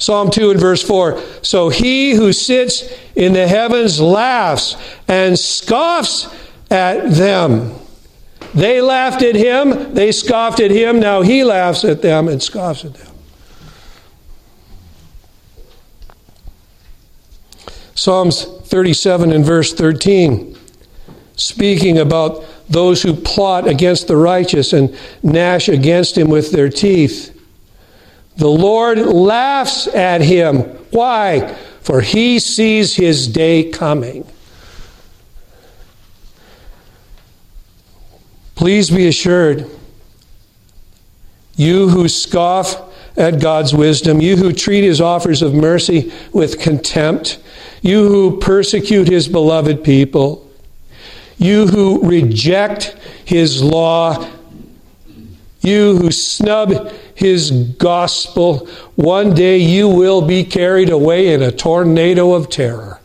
Psalm 0.03 0.33
2 0.33 0.51
and 0.51 0.59
verse 0.61 0.83
4. 0.83 1.23
So 1.43 1.69
he 1.69 2.15
who 2.15 2.33
sits 2.33 2.93
in 3.15 3.35
the 3.35 3.47
heavens 3.47 4.01
laughs 4.01 4.75
and 5.07 5.39
scoffs 5.39 6.27
at 6.73 7.13
them. 7.13 7.73
They 8.53 8.81
laughed 8.81 9.23
at 9.23 9.37
him, 9.37 9.95
they 9.95 10.11
scoffed 10.11 10.59
at 10.59 10.73
him, 10.73 10.99
now 10.99 11.23
he 11.23 11.45
laughs 11.45 11.85
at 11.85 12.03
them 12.03 12.27
and 12.27 12.43
scoffs 12.43 12.85
at 12.85 12.95
them. 12.95 13.15
Psalms 17.95 18.45
37 18.45 19.31
and 19.31 19.45
verse 19.45 19.73
13, 19.73 20.59
speaking 21.37 21.99
about 21.99 22.45
those 22.69 23.03
who 23.05 23.15
plot 23.15 23.69
against 23.69 24.09
the 24.09 24.17
righteous 24.17 24.73
and 24.73 24.99
gnash 25.23 25.69
against 25.69 26.19
him 26.19 26.29
with 26.29 26.51
their 26.51 26.69
teeth. 26.69 27.33
The 28.37 28.49
Lord 28.49 28.99
laughs 28.99 29.87
at 29.89 30.21
him. 30.21 30.61
Why? 30.91 31.55
For 31.81 32.01
he 32.01 32.39
sees 32.39 32.97
his 32.97 33.29
day 33.29 33.71
coming. 33.71 34.27
Please 38.55 38.91
be 38.91 39.09
assured, 39.09 39.69
you 41.57 41.89
who 41.89 42.09
scoff 42.09 42.81
at 43.17 43.41
God's 43.41 43.75
wisdom, 43.75 44.21
you 44.21 44.37
who 44.37 44.53
treat 44.53 44.85
his 44.85 45.01
offers 45.01 45.43
of 45.43 45.53
mercy 45.53 46.13
with 46.33 46.61
contempt, 46.61 47.39
you 47.81 48.09
who 48.09 48.39
persecute 48.39 49.09
his 49.09 49.29
beloved 49.29 49.83
people, 49.83 50.49
you 51.39 51.67
who 51.67 52.09
reject 52.09 52.97
his 53.25 53.63
law 53.63 54.29
You 55.63 55.97
who 55.97 56.11
snub 56.11 56.93
his 57.15 57.51
gospel, 57.51 58.67
one 58.97 59.35
day 59.35 59.59
you 59.59 59.89
will 59.89 60.23
be 60.23 60.45
carried 60.45 60.91
away 60.91 61.33
in 61.33 61.43
a 61.43 61.53
tornado 61.53 62.35
of 62.35 62.49
terror. 62.49 63.01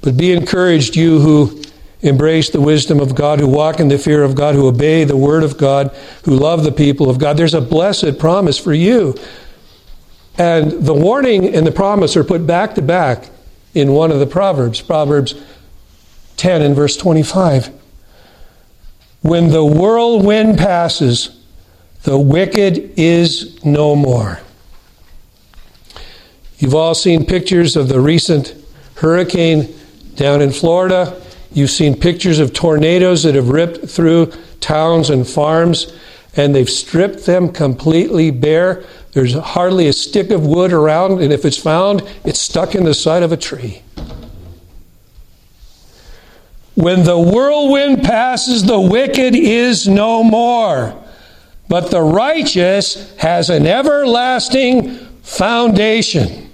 But 0.00 0.16
be 0.16 0.32
encouraged, 0.32 0.96
you 0.96 1.20
who 1.20 1.62
embrace 2.00 2.50
the 2.50 2.60
wisdom 2.60 3.00
of 3.00 3.14
God, 3.14 3.40
who 3.40 3.48
walk 3.48 3.80
in 3.80 3.88
the 3.88 3.98
fear 3.98 4.22
of 4.22 4.34
God, 4.34 4.54
who 4.54 4.68
obey 4.68 5.04
the 5.04 5.16
word 5.16 5.42
of 5.42 5.58
God, 5.58 5.94
who 6.24 6.36
love 6.36 6.62
the 6.62 6.72
people 6.72 7.10
of 7.10 7.18
God. 7.18 7.36
There's 7.36 7.54
a 7.54 7.60
blessed 7.60 8.18
promise 8.18 8.58
for 8.58 8.72
you. 8.72 9.14
And 10.36 10.70
the 10.70 10.94
warning 10.94 11.52
and 11.52 11.66
the 11.66 11.72
promise 11.72 12.16
are 12.16 12.22
put 12.22 12.46
back 12.46 12.76
to 12.76 12.82
back 12.82 13.28
in 13.74 13.92
one 13.92 14.12
of 14.12 14.20
the 14.20 14.26
Proverbs, 14.26 14.80
Proverbs 14.80 15.34
10 16.36 16.62
and 16.62 16.76
verse 16.76 16.96
25. 16.96 17.77
When 19.22 19.50
the 19.50 19.64
whirlwind 19.64 20.58
passes, 20.58 21.38
the 22.04 22.18
wicked 22.18 22.92
is 22.96 23.62
no 23.64 23.96
more. 23.96 24.40
You've 26.58 26.74
all 26.74 26.94
seen 26.94 27.24
pictures 27.24 27.76
of 27.76 27.88
the 27.88 28.00
recent 28.00 28.54
hurricane 28.96 29.74
down 30.14 30.42
in 30.42 30.50
Florida. 30.50 31.20
You've 31.52 31.70
seen 31.70 31.98
pictures 31.98 32.38
of 32.38 32.52
tornadoes 32.52 33.22
that 33.22 33.34
have 33.34 33.48
ripped 33.48 33.88
through 33.88 34.32
towns 34.60 35.10
and 35.10 35.26
farms, 35.26 35.92
and 36.36 36.54
they've 36.54 36.68
stripped 36.68 37.26
them 37.26 37.50
completely 37.50 38.30
bare. 38.30 38.84
There's 39.12 39.34
hardly 39.34 39.88
a 39.88 39.92
stick 39.92 40.30
of 40.30 40.46
wood 40.46 40.72
around, 40.72 41.22
and 41.22 41.32
if 41.32 41.44
it's 41.44 41.56
found, 41.56 42.02
it's 42.24 42.40
stuck 42.40 42.74
in 42.74 42.84
the 42.84 42.94
side 42.94 43.22
of 43.22 43.32
a 43.32 43.36
tree. 43.36 43.82
When 46.78 47.02
the 47.02 47.18
whirlwind 47.18 48.04
passes, 48.04 48.62
the 48.62 48.78
wicked 48.78 49.34
is 49.34 49.88
no 49.88 50.22
more, 50.22 50.94
but 51.68 51.90
the 51.90 52.00
righteous 52.00 53.12
has 53.16 53.50
an 53.50 53.66
everlasting 53.66 54.96
foundation. 55.22 56.52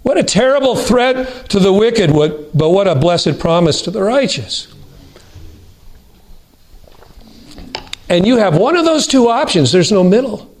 What 0.00 0.16
a 0.16 0.22
terrible 0.22 0.76
threat 0.76 1.50
to 1.50 1.58
the 1.58 1.74
wicked, 1.74 2.10
but 2.14 2.70
what 2.70 2.88
a 2.88 2.94
blessed 2.94 3.38
promise 3.38 3.82
to 3.82 3.90
the 3.90 4.02
righteous. 4.02 4.72
And 8.08 8.26
you 8.26 8.38
have 8.38 8.56
one 8.56 8.76
of 8.76 8.86
those 8.86 9.06
two 9.06 9.28
options, 9.28 9.72
there's 9.72 9.92
no 9.92 10.02
middle. 10.02 10.51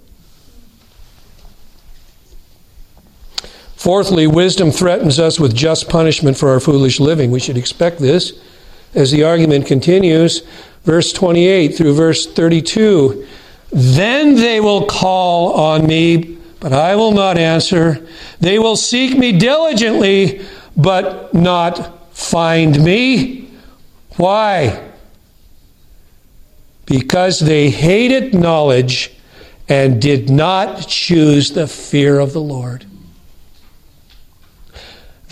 Fourthly, 3.82 4.28
wisdom 4.28 4.70
threatens 4.70 5.18
us 5.18 5.40
with 5.40 5.56
just 5.56 5.88
punishment 5.88 6.36
for 6.36 6.50
our 6.50 6.60
foolish 6.60 7.00
living. 7.00 7.32
We 7.32 7.40
should 7.40 7.56
expect 7.56 7.98
this 7.98 8.32
as 8.94 9.10
the 9.10 9.24
argument 9.24 9.66
continues. 9.66 10.42
Verse 10.84 11.12
28 11.12 11.74
through 11.74 11.92
verse 11.94 12.24
32. 12.24 13.26
Then 13.72 14.36
they 14.36 14.60
will 14.60 14.86
call 14.86 15.54
on 15.54 15.84
me, 15.84 16.38
but 16.60 16.72
I 16.72 16.94
will 16.94 17.10
not 17.10 17.36
answer. 17.36 18.06
They 18.38 18.56
will 18.56 18.76
seek 18.76 19.18
me 19.18 19.36
diligently, 19.36 20.46
but 20.76 21.34
not 21.34 22.14
find 22.16 22.80
me. 22.84 23.50
Why? 24.16 24.92
Because 26.86 27.40
they 27.40 27.68
hated 27.70 28.32
knowledge 28.32 29.12
and 29.68 30.00
did 30.00 30.30
not 30.30 30.86
choose 30.86 31.50
the 31.50 31.66
fear 31.66 32.20
of 32.20 32.32
the 32.32 32.40
Lord. 32.40 32.86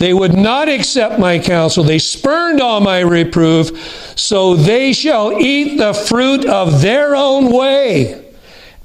They 0.01 0.15
would 0.15 0.33
not 0.33 0.67
accept 0.67 1.19
my 1.19 1.37
counsel. 1.37 1.83
They 1.83 1.99
spurned 1.99 2.59
all 2.59 2.81
my 2.81 3.01
reproof. 3.01 4.17
So 4.17 4.55
they 4.55 4.93
shall 4.93 5.39
eat 5.39 5.77
the 5.77 5.93
fruit 5.93 6.43
of 6.43 6.81
their 6.81 7.15
own 7.15 7.51
way 7.53 8.33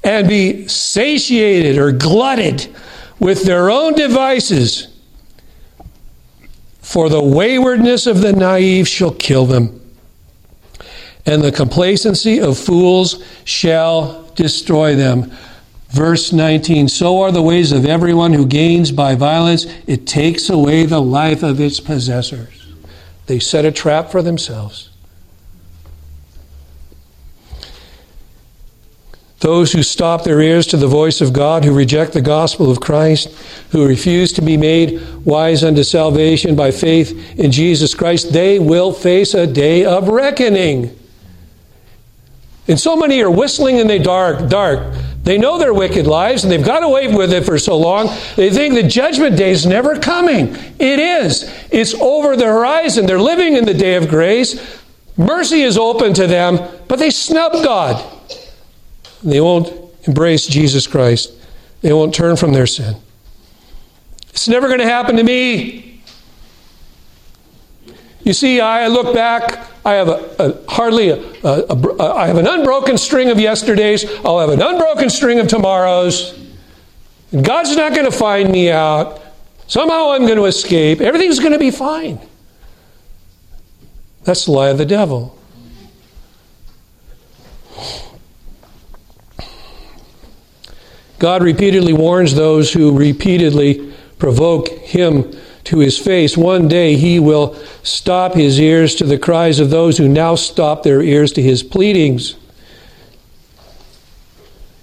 and 0.03 0.29
be 0.29 0.67
satiated 0.67 1.79
or 1.79 1.91
glutted 1.91 2.67
with 3.19 3.45
their 3.45 3.71
own 3.71 3.95
devices. 3.95 4.89
For 6.81 7.09
the 7.09 7.23
waywardness 7.23 8.05
of 8.05 8.21
the 8.21 8.33
naive 8.33 8.87
shall 8.87 9.09
kill 9.11 9.47
them, 9.47 9.81
and 11.25 11.41
the 11.41 11.51
complacency 11.51 12.39
of 12.39 12.59
fools 12.59 13.23
shall 13.43 14.29
destroy 14.35 14.93
them. 14.93 15.31
Verse 15.89 16.33
19 16.33 16.87
So 16.87 17.21
are 17.21 17.31
the 17.31 17.41
ways 17.41 17.71
of 17.71 17.85
everyone 17.85 18.33
who 18.33 18.45
gains 18.45 18.91
by 18.91 19.15
violence, 19.15 19.65
it 19.85 20.05
takes 20.05 20.49
away 20.49 20.85
the 20.85 21.01
life 21.01 21.43
of 21.43 21.59
its 21.59 21.79
possessors. 21.79 22.67
They 23.27 23.39
set 23.39 23.65
a 23.65 23.71
trap 23.71 24.11
for 24.11 24.21
themselves. 24.21 24.89
Those 29.39 29.71
who 29.71 29.83
stop 29.83 30.23
their 30.23 30.41
ears 30.41 30.65
to 30.67 30.77
the 30.77 30.87
voice 30.87 31.21
of 31.21 31.31
God, 31.31 31.63
who 31.63 31.73
reject 31.73 32.13
the 32.13 32.21
gospel 32.21 32.71
of 32.71 32.79
Christ, 32.79 33.29
who 33.69 33.87
refuse 33.87 34.33
to 34.33 34.41
be 34.41 34.57
made 34.57 34.99
wise 35.25 35.63
unto 35.63 35.83
salvation 35.83 36.55
by 36.55 36.71
faith 36.71 37.37
in 37.37 37.51
Jesus 37.51 37.93
Christ, 37.93 38.33
they 38.33 38.57
will 38.57 38.91
face 38.91 39.35
a 39.35 39.45
day 39.45 39.85
of 39.85 40.07
reckoning. 40.07 40.97
And 42.67 42.79
so 42.79 42.95
many 42.95 43.21
are 43.21 43.29
whistling 43.29 43.77
in 43.77 43.87
the 43.87 43.99
dark, 43.99 44.49
dark. 44.49 44.93
They 45.27 45.37
know 45.37 45.57
their 45.57 45.73
wicked 45.73 46.07
lives 46.07 46.45
and 46.45 46.51
they've 46.53 46.63
got 46.63 46.83
away 46.83 47.13
with 47.13 47.33
it 47.33 47.43
for 47.43 47.59
so 47.59 47.75
long. 47.77 48.07
They 48.37 48.49
think 48.49 48.75
the 48.75 48.87
judgment 48.87 49.35
day 49.35 49.51
is 49.51 49.65
never 49.65 49.99
coming. 49.99 50.55
It 50.79 50.99
is. 50.99 51.53
It's 51.69 51.93
over 51.95 52.37
the 52.37 52.45
horizon. 52.45 53.05
They're 53.05 53.19
living 53.19 53.57
in 53.57 53.65
the 53.65 53.73
day 53.73 53.95
of 53.95 54.07
grace. 54.07 54.81
Mercy 55.17 55.63
is 55.63 55.77
open 55.77 56.13
to 56.13 56.27
them, 56.27 56.65
but 56.87 56.97
they 56.97 57.09
snub 57.09 57.51
God. 57.51 58.01
They 59.21 59.41
won't 59.41 59.69
embrace 60.03 60.47
Jesus 60.47 60.87
Christ. 60.87 61.33
They 61.81 61.91
won't 61.91 62.15
turn 62.15 62.37
from 62.37 62.53
their 62.53 62.65
sin. 62.65 62.95
It's 64.29 64.47
never 64.47 64.67
going 64.67 64.79
to 64.79 64.85
happen 64.85 65.17
to 65.17 65.23
me. 65.23 65.86
You 68.27 68.33
see, 68.33 68.59
I 68.59 68.87
look 68.87 69.15
back 69.15 69.67
I 69.87 69.93
have 69.93 70.09
a, 70.09 70.35
a 70.37 70.69
hardly 70.69 71.11
a, 71.11 71.15
a, 71.45 72.13
I 72.13 72.27
have 72.27 72.35
an 72.35 72.45
unbroken 72.45 72.97
string 72.97 73.29
of 73.29 73.39
yesterdays. 73.39 74.03
I'll 74.25 74.41
have 74.41 74.49
an 74.49 74.61
unbroken 74.61 75.09
string 75.09 75.39
of 75.39 75.47
tomorrows. 75.47 76.37
And 77.31 77.45
God's 77.45 77.73
not 77.77 77.93
going 77.93 78.03
to 78.03 78.11
find 78.11 78.51
me 78.51 78.69
out. 78.69 79.21
Somehow 79.67 80.11
I'm 80.11 80.23
going 80.23 80.35
to 80.35 80.43
escape. 80.43 80.99
Everything's 80.99 81.39
going 81.39 81.53
to 81.53 81.59
be 81.59 81.71
fine. 81.71 82.19
That's 84.25 84.43
the 84.43 84.51
lie 84.51 84.71
of 84.71 84.77
the 84.77 84.85
devil. 84.85 85.39
God 91.17 91.43
repeatedly 91.43 91.93
warns 91.93 92.35
those 92.35 92.73
who 92.73 92.97
repeatedly 92.97 93.93
provoke 94.19 94.67
him 94.67 95.33
to 95.67 95.79
his 95.79 95.97
face. 95.99 96.37
One 96.37 96.67
day 96.67 96.95
he 96.95 97.19
will 97.19 97.55
stop 97.83 98.33
his 98.33 98.59
ears 98.59 98.95
to 98.95 99.03
the 99.03 99.17
cries 99.17 99.59
of 99.59 99.69
those 99.69 99.97
who 99.97 100.07
now 100.07 100.35
stop 100.35 100.83
their 100.83 101.01
ears 101.01 101.31
to 101.33 101.41
his 101.41 101.61
pleadings. 101.61 102.35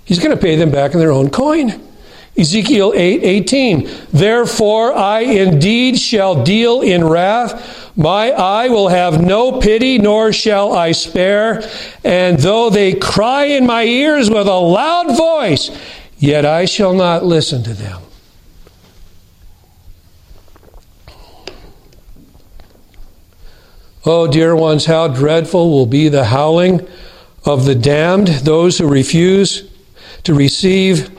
He's 0.05 0.19
going 0.19 0.37
to 0.37 0.41
pay 0.41 0.57
them 0.57 0.71
back 0.71 0.93
in 0.93 1.01
their 1.01 1.11
own 1.13 1.31
coin. 1.31 1.81
Ezekiel 2.37 2.93
8 2.95 3.23
18. 3.23 3.91
Therefore, 4.13 4.95
I 4.95 5.21
indeed 5.21 5.99
shall 5.99 6.43
deal 6.43 6.83
in 6.83 7.05
wrath. 7.05 7.97
My 7.97 8.33
eye 8.33 8.69
will 8.69 8.89
have 8.89 9.23
no 9.23 9.61
pity, 9.61 9.99
nor 9.99 10.33
shall 10.33 10.73
I 10.73 10.93
spare. 10.93 11.63
And 12.03 12.39
though 12.39 12.71
they 12.71 12.93
cry 12.93 13.45
in 13.45 13.67
my 13.67 13.85
ears 13.85 14.29
with 14.29 14.49
a 14.49 14.53
loud 14.53 15.17
voice, 15.17 15.71
yet 16.19 16.45
I 16.45 16.65
shall 16.65 16.93
not 16.93 17.25
listen 17.25 17.63
to 17.63 17.73
them. 17.73 18.04
Oh, 24.07 24.27
dear 24.27 24.55
ones, 24.55 24.85
how 24.85 25.09
dreadful 25.09 25.71
will 25.71 25.87
be 25.87 26.09
the 26.09 26.27
howling 26.27 26.87
of 27.45 27.65
the 27.65 27.75
damned, 27.75 28.29
those 28.29 28.79
who 28.79 28.87
refuse 28.87 29.71
to 30.25 30.35
receive 30.35 31.11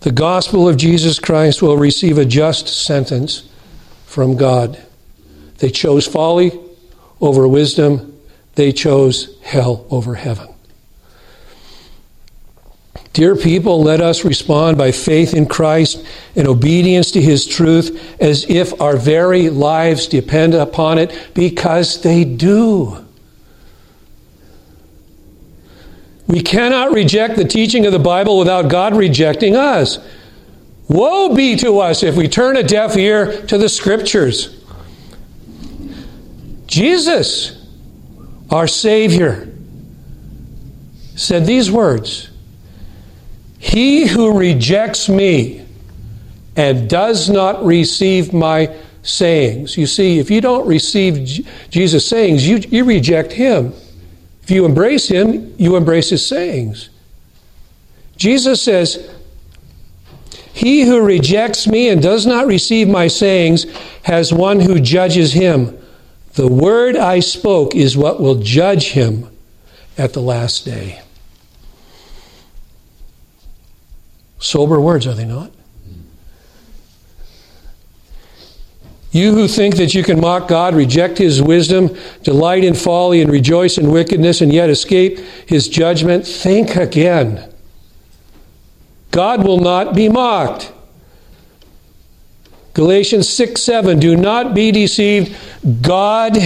the 0.00 0.12
gospel 0.12 0.68
of 0.68 0.76
Jesus 0.76 1.18
Christ 1.18 1.62
will 1.62 1.76
receive 1.76 2.18
a 2.18 2.24
just 2.24 2.68
sentence 2.68 3.48
from 4.04 4.36
God. 4.36 4.80
They 5.58 5.70
chose 5.70 6.06
folly 6.06 6.56
over 7.20 7.48
wisdom, 7.48 8.16
they 8.54 8.72
chose 8.72 9.36
hell 9.42 9.86
over 9.90 10.14
heaven. 10.14 10.55
Dear 13.16 13.34
people, 13.34 13.82
let 13.82 14.02
us 14.02 14.26
respond 14.26 14.76
by 14.76 14.92
faith 14.92 15.32
in 15.32 15.46
Christ 15.46 16.04
and 16.34 16.46
obedience 16.46 17.12
to 17.12 17.22
His 17.22 17.46
truth 17.46 18.14
as 18.20 18.44
if 18.44 18.78
our 18.78 18.98
very 18.98 19.48
lives 19.48 20.06
depend 20.06 20.52
upon 20.52 20.98
it, 20.98 21.30
because 21.32 22.02
they 22.02 22.24
do. 22.24 23.02
We 26.26 26.42
cannot 26.42 26.92
reject 26.92 27.36
the 27.36 27.46
teaching 27.46 27.86
of 27.86 27.92
the 27.92 27.98
Bible 27.98 28.38
without 28.38 28.68
God 28.68 28.94
rejecting 28.94 29.56
us. 29.56 29.98
Woe 30.86 31.34
be 31.34 31.56
to 31.56 31.78
us 31.78 32.02
if 32.02 32.16
we 32.16 32.28
turn 32.28 32.58
a 32.58 32.62
deaf 32.62 32.98
ear 32.98 33.46
to 33.46 33.56
the 33.56 33.70
Scriptures. 33.70 34.62
Jesus 36.66 37.56
our 38.50 38.68
Savior, 38.68 39.50
said 41.14 41.46
these 41.46 41.70
words 41.70 42.28
He 43.66 44.06
who 44.06 44.38
rejects 44.38 45.08
me 45.08 45.66
and 46.54 46.88
does 46.88 47.28
not 47.28 47.64
receive 47.64 48.32
my 48.32 48.72
sayings. 49.02 49.76
You 49.76 49.86
see, 49.86 50.20
if 50.20 50.30
you 50.30 50.40
don't 50.40 50.68
receive 50.68 51.44
Jesus' 51.68 52.08
sayings, 52.08 52.46
you, 52.46 52.58
you 52.58 52.84
reject 52.84 53.32
him. 53.32 53.74
If 54.44 54.52
you 54.52 54.64
embrace 54.64 55.08
him, 55.08 55.52
you 55.58 55.74
embrace 55.74 56.10
his 56.10 56.24
sayings. 56.24 56.90
Jesus 58.16 58.62
says, 58.62 59.10
He 60.52 60.82
who 60.82 61.04
rejects 61.04 61.66
me 61.66 61.88
and 61.88 62.00
does 62.00 62.24
not 62.24 62.46
receive 62.46 62.88
my 62.88 63.08
sayings 63.08 63.66
has 64.04 64.32
one 64.32 64.60
who 64.60 64.78
judges 64.78 65.32
him. 65.32 65.76
The 66.34 66.46
word 66.46 66.96
I 66.96 67.18
spoke 67.18 67.74
is 67.74 67.96
what 67.96 68.20
will 68.20 68.36
judge 68.36 68.90
him 68.90 69.28
at 69.98 70.12
the 70.12 70.22
last 70.22 70.64
day. 70.64 71.02
Sober 74.38 74.80
words, 74.80 75.06
are 75.06 75.14
they 75.14 75.24
not? 75.24 75.50
You 79.16 79.32
who 79.32 79.48
think 79.48 79.76
that 79.76 79.94
you 79.94 80.02
can 80.02 80.20
mock 80.20 80.46
God, 80.46 80.74
reject 80.74 81.16
His 81.16 81.40
wisdom, 81.40 81.96
delight 82.22 82.64
in 82.64 82.74
folly, 82.74 83.22
and 83.22 83.30
rejoice 83.30 83.78
in 83.78 83.90
wickedness, 83.90 84.42
and 84.42 84.52
yet 84.52 84.68
escape 84.68 85.18
His 85.46 85.68
judgment, 85.68 86.26
think 86.26 86.76
again. 86.76 87.50
God 89.10 89.42
will 89.42 89.58
not 89.58 89.94
be 89.94 90.10
mocked. 90.10 90.70
Galatians 92.74 93.26
6 93.26 93.62
7. 93.62 93.98
Do 93.98 94.16
not 94.16 94.54
be 94.54 94.70
deceived. 94.70 95.34
God 95.80 96.36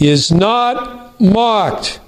is 0.00 0.32
not 0.32 1.20
mocked. 1.20 2.00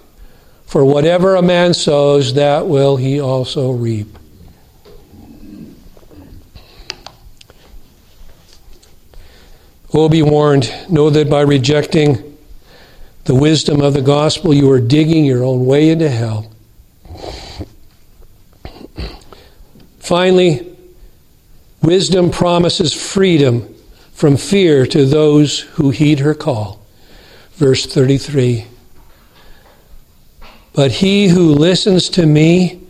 For 0.74 0.84
whatever 0.84 1.36
a 1.36 1.40
man 1.40 1.72
sows, 1.72 2.34
that 2.34 2.66
will 2.66 2.96
he 2.96 3.20
also 3.20 3.70
reap. 3.70 4.18
Oh, 9.92 10.08
be 10.08 10.20
warned. 10.20 10.74
Know 10.90 11.10
that 11.10 11.30
by 11.30 11.42
rejecting 11.42 12.36
the 13.22 13.36
wisdom 13.36 13.80
of 13.80 13.94
the 13.94 14.02
gospel, 14.02 14.52
you 14.52 14.68
are 14.72 14.80
digging 14.80 15.24
your 15.24 15.44
own 15.44 15.64
way 15.64 15.90
into 15.90 16.08
hell. 16.08 16.50
Finally, 20.00 20.76
wisdom 21.82 22.32
promises 22.32 22.92
freedom 22.92 23.72
from 24.12 24.36
fear 24.36 24.86
to 24.86 25.06
those 25.06 25.60
who 25.60 25.90
heed 25.90 26.18
her 26.18 26.34
call. 26.34 26.84
Verse 27.52 27.86
33 27.86 28.66
But 30.74 30.90
he 30.92 31.28
who 31.28 31.54
listens 31.54 32.08
to 32.10 32.26
me 32.26 32.80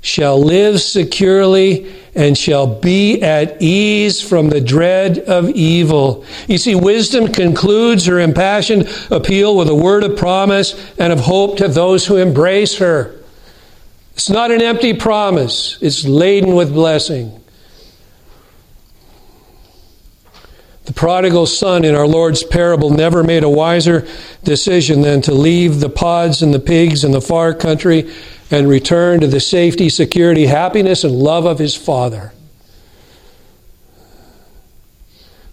shall 0.00 0.42
live 0.42 0.80
securely 0.80 1.92
and 2.14 2.36
shall 2.36 2.66
be 2.66 3.22
at 3.22 3.60
ease 3.60 4.20
from 4.20 4.48
the 4.48 4.60
dread 4.60 5.18
of 5.18 5.48
evil. 5.50 6.24
You 6.46 6.58
see, 6.58 6.74
wisdom 6.74 7.32
concludes 7.32 8.06
her 8.06 8.20
impassioned 8.20 8.88
appeal 9.10 9.56
with 9.56 9.68
a 9.68 9.74
word 9.74 10.04
of 10.04 10.16
promise 10.16 10.74
and 10.98 11.12
of 11.12 11.20
hope 11.20 11.56
to 11.58 11.68
those 11.68 12.06
who 12.06 12.16
embrace 12.16 12.78
her. 12.78 13.18
It's 14.14 14.30
not 14.30 14.50
an 14.50 14.60
empty 14.60 14.92
promise, 14.92 15.78
it's 15.80 16.04
laden 16.04 16.54
with 16.54 16.72
blessing. 16.72 17.41
The 20.84 20.92
prodigal 20.92 21.46
son 21.46 21.84
in 21.84 21.94
our 21.94 22.06
Lord's 22.06 22.42
parable 22.42 22.90
never 22.90 23.22
made 23.22 23.44
a 23.44 23.48
wiser 23.48 24.06
decision 24.42 25.02
than 25.02 25.22
to 25.22 25.32
leave 25.32 25.78
the 25.78 25.88
pods 25.88 26.42
and 26.42 26.52
the 26.52 26.58
pigs 26.58 27.04
in 27.04 27.12
the 27.12 27.20
far 27.20 27.54
country 27.54 28.10
and 28.50 28.68
return 28.68 29.20
to 29.20 29.28
the 29.28 29.40
safety, 29.40 29.88
security, 29.88 30.46
happiness, 30.46 31.04
and 31.04 31.14
love 31.14 31.44
of 31.44 31.58
his 31.58 31.76
Father. 31.76 32.32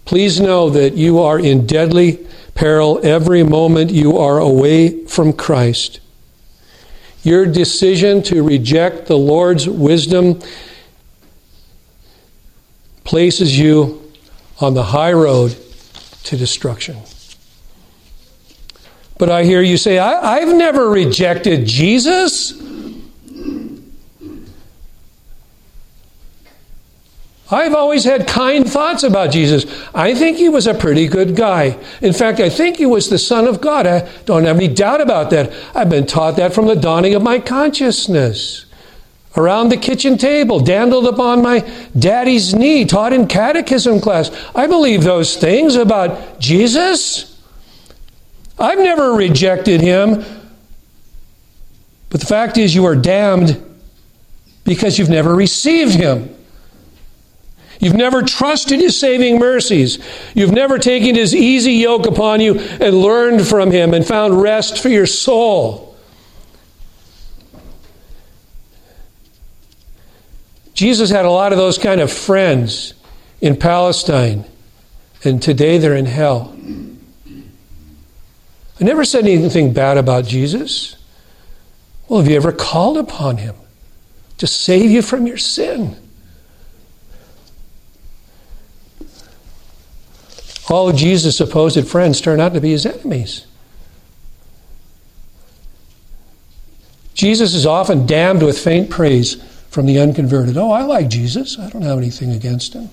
Please 0.04 0.40
know 0.40 0.68
that 0.70 0.94
you 0.94 1.20
are 1.20 1.38
in 1.38 1.66
deadly 1.66 2.26
peril 2.54 3.00
every 3.04 3.44
moment 3.44 3.92
you 3.92 4.18
are 4.18 4.38
away 4.38 5.04
from 5.06 5.32
Christ. 5.32 6.00
Your 7.22 7.46
decision 7.46 8.22
to 8.24 8.42
reject 8.42 9.06
the 9.06 9.16
Lord's 9.16 9.68
wisdom 9.68 10.40
places 13.04 13.56
you 13.56 14.09
on 14.60 14.74
the 14.74 14.84
high 14.84 15.12
road 15.12 15.56
to 16.24 16.36
destruction. 16.36 16.98
But 19.18 19.30
I 19.30 19.44
hear 19.44 19.60
you 19.60 19.76
say, 19.76 19.98
I, 19.98 20.40
have 20.40 20.54
never 20.54 20.88
rejected 20.88 21.66
Jesus. 21.66 22.54
I've 27.50 27.74
always 27.74 28.04
had 28.04 28.28
kind 28.28 28.66
thoughts 28.66 29.02
about 29.02 29.32
Jesus. 29.32 29.66
I 29.94 30.14
think 30.14 30.38
he 30.38 30.48
was 30.48 30.66
a 30.66 30.74
pretty 30.74 31.08
good 31.08 31.34
guy. 31.34 31.78
In 32.00 32.12
fact, 32.12 32.38
I 32.38 32.48
think 32.48 32.76
he 32.76 32.86
was 32.86 33.10
the 33.10 33.18
Son 33.18 33.46
of 33.46 33.60
God. 33.60 33.86
I 33.86 34.08
don't 34.24 34.44
have 34.44 34.56
any 34.56 34.68
doubt 34.68 35.00
about 35.00 35.30
that. 35.30 35.52
I've 35.74 35.90
been 35.90 36.06
taught 36.06 36.36
that 36.36 36.54
from 36.54 36.66
the 36.66 36.76
dawning 36.76 37.14
of 37.14 37.22
my 37.22 37.40
consciousness. 37.40 38.66
Around 39.36 39.68
the 39.68 39.76
kitchen 39.76 40.18
table, 40.18 40.58
dandled 40.58 41.06
upon 41.06 41.42
my 41.42 41.60
daddy's 41.96 42.52
knee, 42.52 42.84
taught 42.84 43.12
in 43.12 43.28
catechism 43.28 44.00
class. 44.00 44.30
I 44.54 44.66
believe 44.66 45.04
those 45.04 45.36
things 45.36 45.76
about 45.76 46.40
Jesus. 46.40 47.40
I've 48.58 48.78
never 48.78 49.12
rejected 49.12 49.80
him. 49.80 50.24
But 52.10 52.20
the 52.20 52.26
fact 52.26 52.58
is, 52.58 52.74
you 52.74 52.84
are 52.86 52.96
damned 52.96 53.62
because 54.64 54.98
you've 54.98 55.08
never 55.08 55.34
received 55.34 55.94
him. 55.94 56.34
You've 57.80 57.94
never 57.94 58.22
trusted 58.22 58.78
His 58.78 59.00
saving 59.00 59.38
mercies. 59.38 59.98
You've 60.34 60.52
never 60.52 60.78
taken 60.78 61.14
His 61.14 61.34
easy 61.34 61.72
yoke 61.72 62.06
upon 62.06 62.40
you 62.40 62.58
and 62.58 62.94
learned 62.94 63.48
from 63.48 63.70
Him 63.70 63.94
and 63.94 64.06
found 64.06 64.40
rest 64.40 64.82
for 64.82 64.90
your 64.90 65.06
soul. 65.06 65.89
Jesus 70.80 71.10
had 71.10 71.26
a 71.26 71.30
lot 71.30 71.52
of 71.52 71.58
those 71.58 71.76
kind 71.76 72.00
of 72.00 72.10
friends 72.10 72.94
in 73.42 73.54
Palestine, 73.54 74.46
and 75.22 75.42
today 75.42 75.76
they're 75.76 75.94
in 75.94 76.06
hell. 76.06 76.56
I 78.80 78.84
never 78.84 79.04
said 79.04 79.26
anything 79.26 79.74
bad 79.74 79.98
about 79.98 80.24
Jesus. 80.24 80.96
Well, 82.08 82.20
have 82.20 82.30
you 82.30 82.36
ever 82.36 82.50
called 82.50 82.96
upon 82.96 83.36
Him 83.36 83.56
to 84.38 84.46
save 84.46 84.90
you 84.90 85.02
from 85.02 85.26
your 85.26 85.36
sin? 85.36 85.98
All 90.70 90.92
Jesus' 90.92 91.36
supposed 91.36 91.86
friends 91.88 92.22
turn 92.22 92.40
out 92.40 92.54
to 92.54 92.60
be 92.62 92.70
his 92.70 92.86
enemies. 92.86 93.46
Jesus 97.12 97.52
is 97.52 97.66
often 97.66 98.06
damned 98.06 98.42
with 98.42 98.58
faint 98.58 98.88
praise 98.88 99.36
from 99.70 99.86
the 99.86 99.98
unconverted. 99.98 100.56
Oh, 100.56 100.70
I 100.70 100.82
like 100.82 101.08
Jesus. 101.08 101.58
I 101.58 101.70
don't 101.70 101.82
have 101.82 101.98
anything 101.98 102.32
against 102.32 102.74
him. 102.74 102.90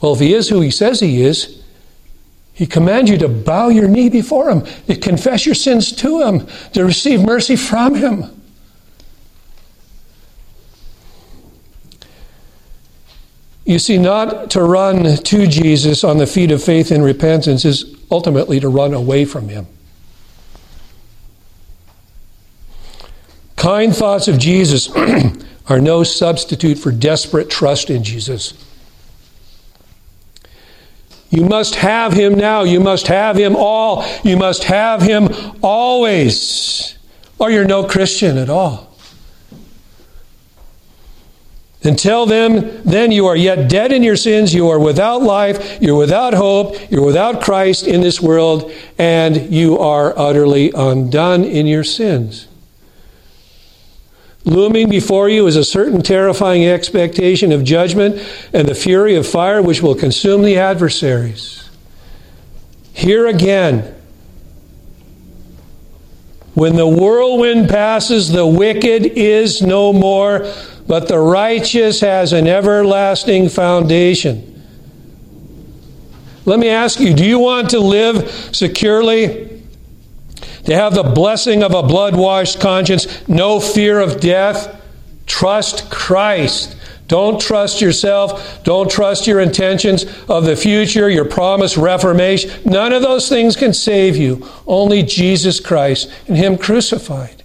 Well, 0.00 0.12
if 0.12 0.20
he 0.20 0.34
is 0.34 0.48
who 0.48 0.60
he 0.60 0.70
says 0.70 1.00
he 1.00 1.22
is, 1.22 1.62
he 2.52 2.66
commands 2.66 3.10
you 3.10 3.18
to 3.18 3.28
bow 3.28 3.68
your 3.68 3.88
knee 3.88 4.08
before 4.08 4.50
him, 4.50 4.66
to 4.86 4.96
confess 4.96 5.46
your 5.46 5.54
sins 5.54 5.92
to 5.92 6.22
him, 6.22 6.46
to 6.72 6.84
receive 6.84 7.22
mercy 7.22 7.56
from 7.56 7.94
him. 7.94 8.38
You 13.68 13.78
see, 13.78 13.98
not 13.98 14.50
to 14.52 14.62
run 14.62 15.16
to 15.16 15.46
Jesus 15.46 16.02
on 16.02 16.16
the 16.16 16.26
feet 16.26 16.50
of 16.50 16.64
faith 16.64 16.90
and 16.90 17.04
repentance 17.04 17.66
is 17.66 17.94
ultimately 18.10 18.58
to 18.60 18.68
run 18.70 18.94
away 18.94 19.26
from 19.26 19.50
Him. 19.50 19.66
Kind 23.58 23.94
thoughts 23.94 24.28
of 24.28 24.38
Jesus 24.38 24.88
are 25.68 25.80
no 25.80 26.04
substitute 26.04 26.78
for 26.78 26.92
desperate 26.92 27.50
trust 27.50 27.90
in 27.90 28.04
Jesus. 28.04 28.54
You 31.28 31.44
must 31.44 31.74
have 31.74 32.12
Him 32.12 32.34
now. 32.34 32.62
You 32.62 32.78
must 32.78 33.08
have 33.08 33.36
Him 33.36 33.56
all. 33.56 34.06
You 34.22 34.36
must 34.36 34.64
have 34.64 35.02
Him 35.02 35.28
always, 35.60 36.96
or 37.40 37.50
you're 37.50 37.66
no 37.66 37.84
Christian 37.84 38.38
at 38.38 38.48
all. 38.48 38.96
Until 41.82 42.26
then, 42.26 42.82
then 42.84 43.10
you 43.10 43.26
are 43.26 43.36
yet 43.36 43.68
dead 43.68 43.90
in 43.90 44.04
your 44.04 44.16
sins, 44.16 44.54
you 44.54 44.68
are 44.68 44.78
without 44.80 45.22
life, 45.22 45.80
you're 45.80 45.98
without 45.98 46.34
hope, 46.34 46.76
you're 46.90 47.04
without 47.04 47.40
Christ 47.40 47.88
in 47.88 48.02
this 48.02 48.20
world, 48.20 48.72
and 48.98 49.52
you 49.52 49.78
are 49.78 50.16
utterly 50.16 50.70
undone 50.74 51.44
in 51.44 51.66
your 51.66 51.84
sins. 51.84 52.47
Looming 54.48 54.88
before 54.88 55.28
you 55.28 55.46
is 55.46 55.56
a 55.56 55.64
certain 55.64 56.00
terrifying 56.00 56.64
expectation 56.64 57.52
of 57.52 57.64
judgment 57.64 58.26
and 58.54 58.66
the 58.66 58.74
fury 58.74 59.14
of 59.14 59.26
fire 59.26 59.60
which 59.60 59.82
will 59.82 59.94
consume 59.94 60.40
the 60.40 60.56
adversaries. 60.56 61.68
Here 62.94 63.26
again, 63.26 63.94
when 66.54 66.76
the 66.76 66.88
whirlwind 66.88 67.68
passes, 67.68 68.30
the 68.30 68.46
wicked 68.46 69.04
is 69.04 69.60
no 69.60 69.92
more, 69.92 70.50
but 70.86 71.08
the 71.08 71.18
righteous 71.18 72.00
has 72.00 72.32
an 72.32 72.46
everlasting 72.46 73.50
foundation. 73.50 74.64
Let 76.46 76.58
me 76.58 76.70
ask 76.70 77.00
you 77.00 77.12
do 77.12 77.26
you 77.26 77.38
want 77.38 77.68
to 77.70 77.80
live 77.80 78.30
securely? 78.56 79.57
To 80.68 80.74
have 80.74 80.94
the 80.94 81.02
blessing 81.02 81.62
of 81.62 81.72
a 81.72 81.82
blood 81.82 82.14
washed 82.14 82.60
conscience, 82.60 83.26
no 83.26 83.58
fear 83.58 84.00
of 84.00 84.20
death? 84.20 84.78
Trust 85.24 85.90
Christ. 85.90 86.76
Don't 87.06 87.40
trust 87.40 87.80
yourself. 87.80 88.62
Don't 88.64 88.90
trust 88.90 89.26
your 89.26 89.40
intentions 89.40 90.04
of 90.28 90.44
the 90.44 90.56
future, 90.56 91.08
your 91.08 91.24
promised 91.24 91.78
reformation. 91.78 92.50
None 92.66 92.92
of 92.92 93.00
those 93.00 93.30
things 93.30 93.56
can 93.56 93.72
save 93.72 94.14
you. 94.14 94.46
Only 94.66 95.02
Jesus 95.02 95.58
Christ 95.58 96.12
and 96.26 96.36
Him 96.36 96.58
crucified. 96.58 97.42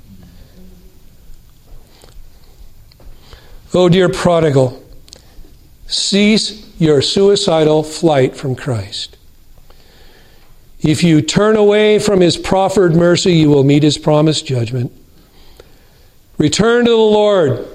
Oh, 3.73 3.87
dear 3.87 4.09
prodigal, 4.09 4.83
cease 5.87 6.69
your 6.77 7.01
suicidal 7.01 7.83
flight 7.83 8.35
from 8.35 8.53
Christ. 8.53 9.15
If 10.83 11.03
you 11.03 11.21
turn 11.21 11.55
away 11.55 11.99
from 11.99 12.21
His 12.21 12.37
proffered 12.37 12.93
mercy, 12.95 13.33
you 13.33 13.49
will 13.49 13.63
meet 13.63 13.83
His 13.83 13.97
promised 13.97 14.45
judgment. 14.45 14.91
Return 16.37 16.85
to 16.85 16.91
the 16.91 16.97
Lord 16.97 17.67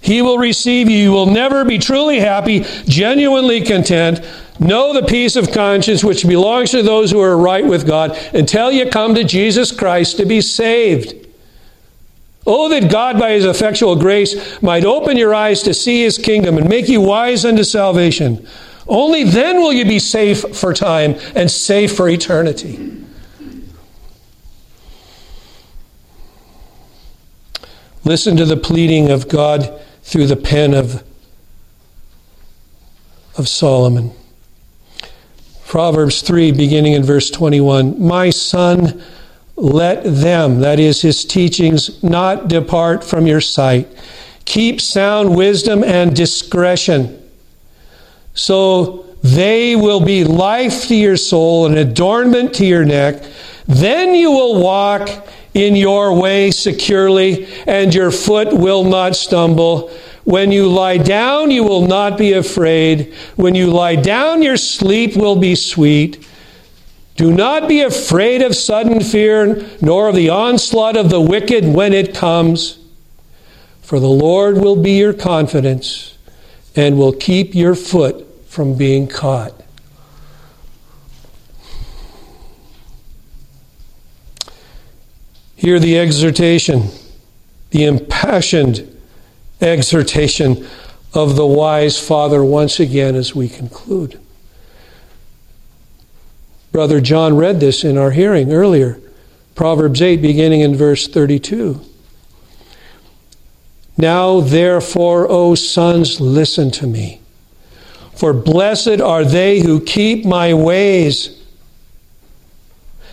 he 0.00 0.22
will 0.22 0.38
receive 0.38 0.88
you. 0.88 0.98
You 0.98 1.12
will 1.12 1.26
never 1.26 1.64
be 1.64 1.78
truly 1.78 2.20
happy, 2.20 2.64
genuinely 2.86 3.60
content. 3.60 4.20
Know 4.58 4.92
the 4.92 5.06
peace 5.06 5.36
of 5.36 5.52
conscience 5.52 6.02
which 6.02 6.26
belongs 6.26 6.70
to 6.70 6.82
those 6.82 7.10
who 7.10 7.20
are 7.20 7.36
right 7.36 7.64
with 7.64 7.86
God 7.86 8.18
until 8.34 8.72
you 8.72 8.88
come 8.88 9.14
to 9.14 9.24
Jesus 9.24 9.72
Christ 9.72 10.16
to 10.16 10.26
be 10.26 10.40
saved. 10.40 11.14
Oh, 12.46 12.68
that 12.70 12.90
God, 12.90 13.18
by 13.18 13.32
his 13.32 13.44
effectual 13.44 13.96
grace, 13.96 14.60
might 14.62 14.84
open 14.84 15.16
your 15.16 15.34
eyes 15.34 15.62
to 15.62 15.74
see 15.74 16.02
his 16.02 16.16
kingdom 16.16 16.56
and 16.56 16.68
make 16.68 16.88
you 16.88 17.00
wise 17.02 17.44
unto 17.44 17.62
salvation. 17.62 18.46
Only 18.90 19.22
then 19.22 19.60
will 19.60 19.72
you 19.72 19.84
be 19.84 20.00
safe 20.00 20.40
for 20.56 20.74
time 20.74 21.14
and 21.36 21.48
safe 21.48 21.94
for 21.94 22.08
eternity. 22.08 23.04
Listen 28.04 28.36
to 28.36 28.44
the 28.44 28.56
pleading 28.56 29.08
of 29.08 29.28
God 29.28 29.80
through 30.02 30.26
the 30.26 30.34
pen 30.34 30.74
of, 30.74 31.04
of 33.38 33.46
Solomon. 33.48 34.10
Proverbs 35.68 36.22
3, 36.22 36.50
beginning 36.50 36.94
in 36.94 37.04
verse 37.04 37.30
21 37.30 38.04
My 38.04 38.30
son, 38.30 39.00
let 39.54 40.02
them, 40.02 40.58
that 40.60 40.80
is 40.80 41.00
his 41.00 41.24
teachings, 41.24 42.02
not 42.02 42.48
depart 42.48 43.04
from 43.04 43.28
your 43.28 43.40
sight. 43.40 43.86
Keep 44.46 44.80
sound 44.80 45.36
wisdom 45.36 45.84
and 45.84 46.16
discretion. 46.16 47.19
So 48.40 49.04
they 49.22 49.76
will 49.76 50.00
be 50.00 50.24
life 50.24 50.88
to 50.88 50.94
your 50.94 51.18
soul 51.18 51.66
and 51.66 51.76
adornment 51.76 52.54
to 52.54 52.64
your 52.64 52.86
neck. 52.86 53.22
Then 53.66 54.14
you 54.14 54.30
will 54.30 54.62
walk 54.62 55.10
in 55.52 55.76
your 55.76 56.18
way 56.18 56.50
securely, 56.50 57.46
and 57.66 57.94
your 57.94 58.10
foot 58.10 58.50
will 58.50 58.82
not 58.82 59.14
stumble. 59.14 59.90
When 60.24 60.52
you 60.52 60.68
lie 60.68 60.96
down, 60.96 61.50
you 61.50 61.64
will 61.64 61.86
not 61.86 62.16
be 62.16 62.32
afraid. 62.32 63.12
When 63.36 63.54
you 63.54 63.66
lie 63.66 63.96
down, 63.96 64.40
your 64.40 64.56
sleep 64.56 65.16
will 65.16 65.36
be 65.36 65.54
sweet. 65.54 66.26
Do 67.16 67.34
not 67.34 67.68
be 67.68 67.82
afraid 67.82 68.40
of 68.40 68.56
sudden 68.56 69.00
fear, 69.00 69.66
nor 69.82 70.08
of 70.08 70.14
the 70.14 70.30
onslaught 70.30 70.96
of 70.96 71.10
the 71.10 71.20
wicked 71.20 71.66
when 71.66 71.92
it 71.92 72.14
comes. 72.14 72.78
For 73.82 74.00
the 74.00 74.08
Lord 74.08 74.56
will 74.56 74.76
be 74.76 74.92
your 74.92 75.12
confidence 75.12 76.16
and 76.74 76.96
will 76.96 77.12
keep 77.12 77.54
your 77.54 77.74
foot 77.74 78.28
from 78.50 78.76
being 78.76 79.06
caught. 79.06 79.52
Hear 85.54 85.78
the 85.78 85.96
exhortation, 85.96 86.88
the 87.70 87.84
impassioned 87.84 89.00
exhortation 89.60 90.66
of 91.14 91.36
the 91.36 91.46
wise 91.46 92.04
father 92.04 92.42
once 92.42 92.80
again 92.80 93.14
as 93.14 93.36
we 93.36 93.48
conclude. 93.48 94.18
Brother 96.72 97.00
John 97.00 97.36
read 97.36 97.60
this 97.60 97.84
in 97.84 97.96
our 97.96 98.10
hearing 98.10 98.52
earlier. 98.52 99.00
Proverbs 99.54 100.02
8, 100.02 100.20
beginning 100.20 100.62
in 100.62 100.74
verse 100.74 101.06
32. 101.06 101.80
Now, 103.96 104.40
therefore, 104.40 105.30
O 105.30 105.54
sons, 105.54 106.20
listen 106.20 106.72
to 106.72 106.88
me. 106.88 107.19
For 108.20 108.34
blessed 108.34 109.00
are 109.00 109.24
they 109.24 109.60
who 109.60 109.80
keep 109.80 110.26
my 110.26 110.52
ways. 110.52 111.42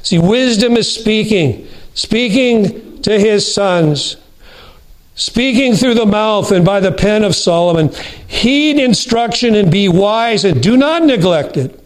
See, 0.02 0.20
wisdom 0.20 0.76
is 0.76 0.94
speaking 0.94 1.66
speaking 1.94 3.02
to 3.04 3.18
his 3.18 3.50
sons, 3.52 4.18
speaking 5.16 5.76
through 5.76 5.94
the 5.94 6.06
mouth 6.06 6.52
and 6.52 6.66
by 6.66 6.82
the 6.82 6.92
pen 6.92 7.24
of 7.24 7.38
Solomon. 7.38 7.90
Heed 8.28 8.80
instruction 8.80 9.56
and 9.56 9.72
be 9.72 9.88
wise 9.88 10.44
and 10.44 10.62
do 10.62 10.76
not 10.76 11.04
neglect 11.04 11.56
it. 11.56 11.82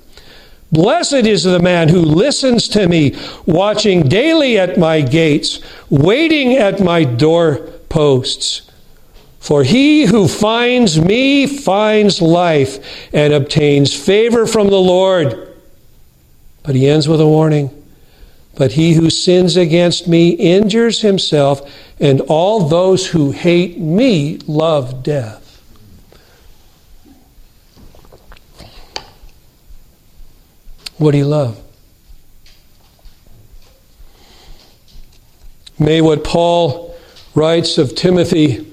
Blessed 0.72 1.14
is 1.14 1.44
the 1.44 1.60
man 1.60 1.90
who 1.90 2.02
listens 2.02 2.68
to 2.70 2.88
me, 2.88 3.16
watching 3.46 4.10
daily 4.10 4.58
at 4.58 4.80
my 4.80 5.00
gates, 5.00 5.60
waiting 5.92 6.54
at 6.54 6.80
my 6.80 7.04
doorposts. 7.04 8.64
For 9.42 9.64
he 9.64 10.06
who 10.06 10.28
finds 10.28 11.02
me 11.02 11.48
finds 11.48 12.22
life 12.22 13.12
and 13.12 13.34
obtains 13.34 13.92
favor 13.92 14.46
from 14.46 14.68
the 14.68 14.80
Lord. 14.80 15.58
But 16.62 16.76
he 16.76 16.88
ends 16.88 17.08
with 17.08 17.20
a 17.20 17.28
warning. 17.28 17.76
But 18.56 18.74
he 18.74 18.94
who 18.94 19.10
sins 19.10 19.58
against 19.58 20.08
me 20.08 20.30
injures 20.30 21.02
himself, 21.02 21.68
and 22.00 22.22
all 22.22 22.68
those 22.68 23.08
who 23.08 23.32
hate 23.32 23.80
me 23.80 24.38
love 24.46 25.02
death. 25.02 25.40
What 31.00 31.14
do 31.14 31.18
you 31.18 31.26
love? 31.26 31.60
May 35.80 36.00
what 36.00 36.24
Paul 36.24 36.96
writes 37.34 37.80
of 37.80 37.96
Timothy 37.96 38.71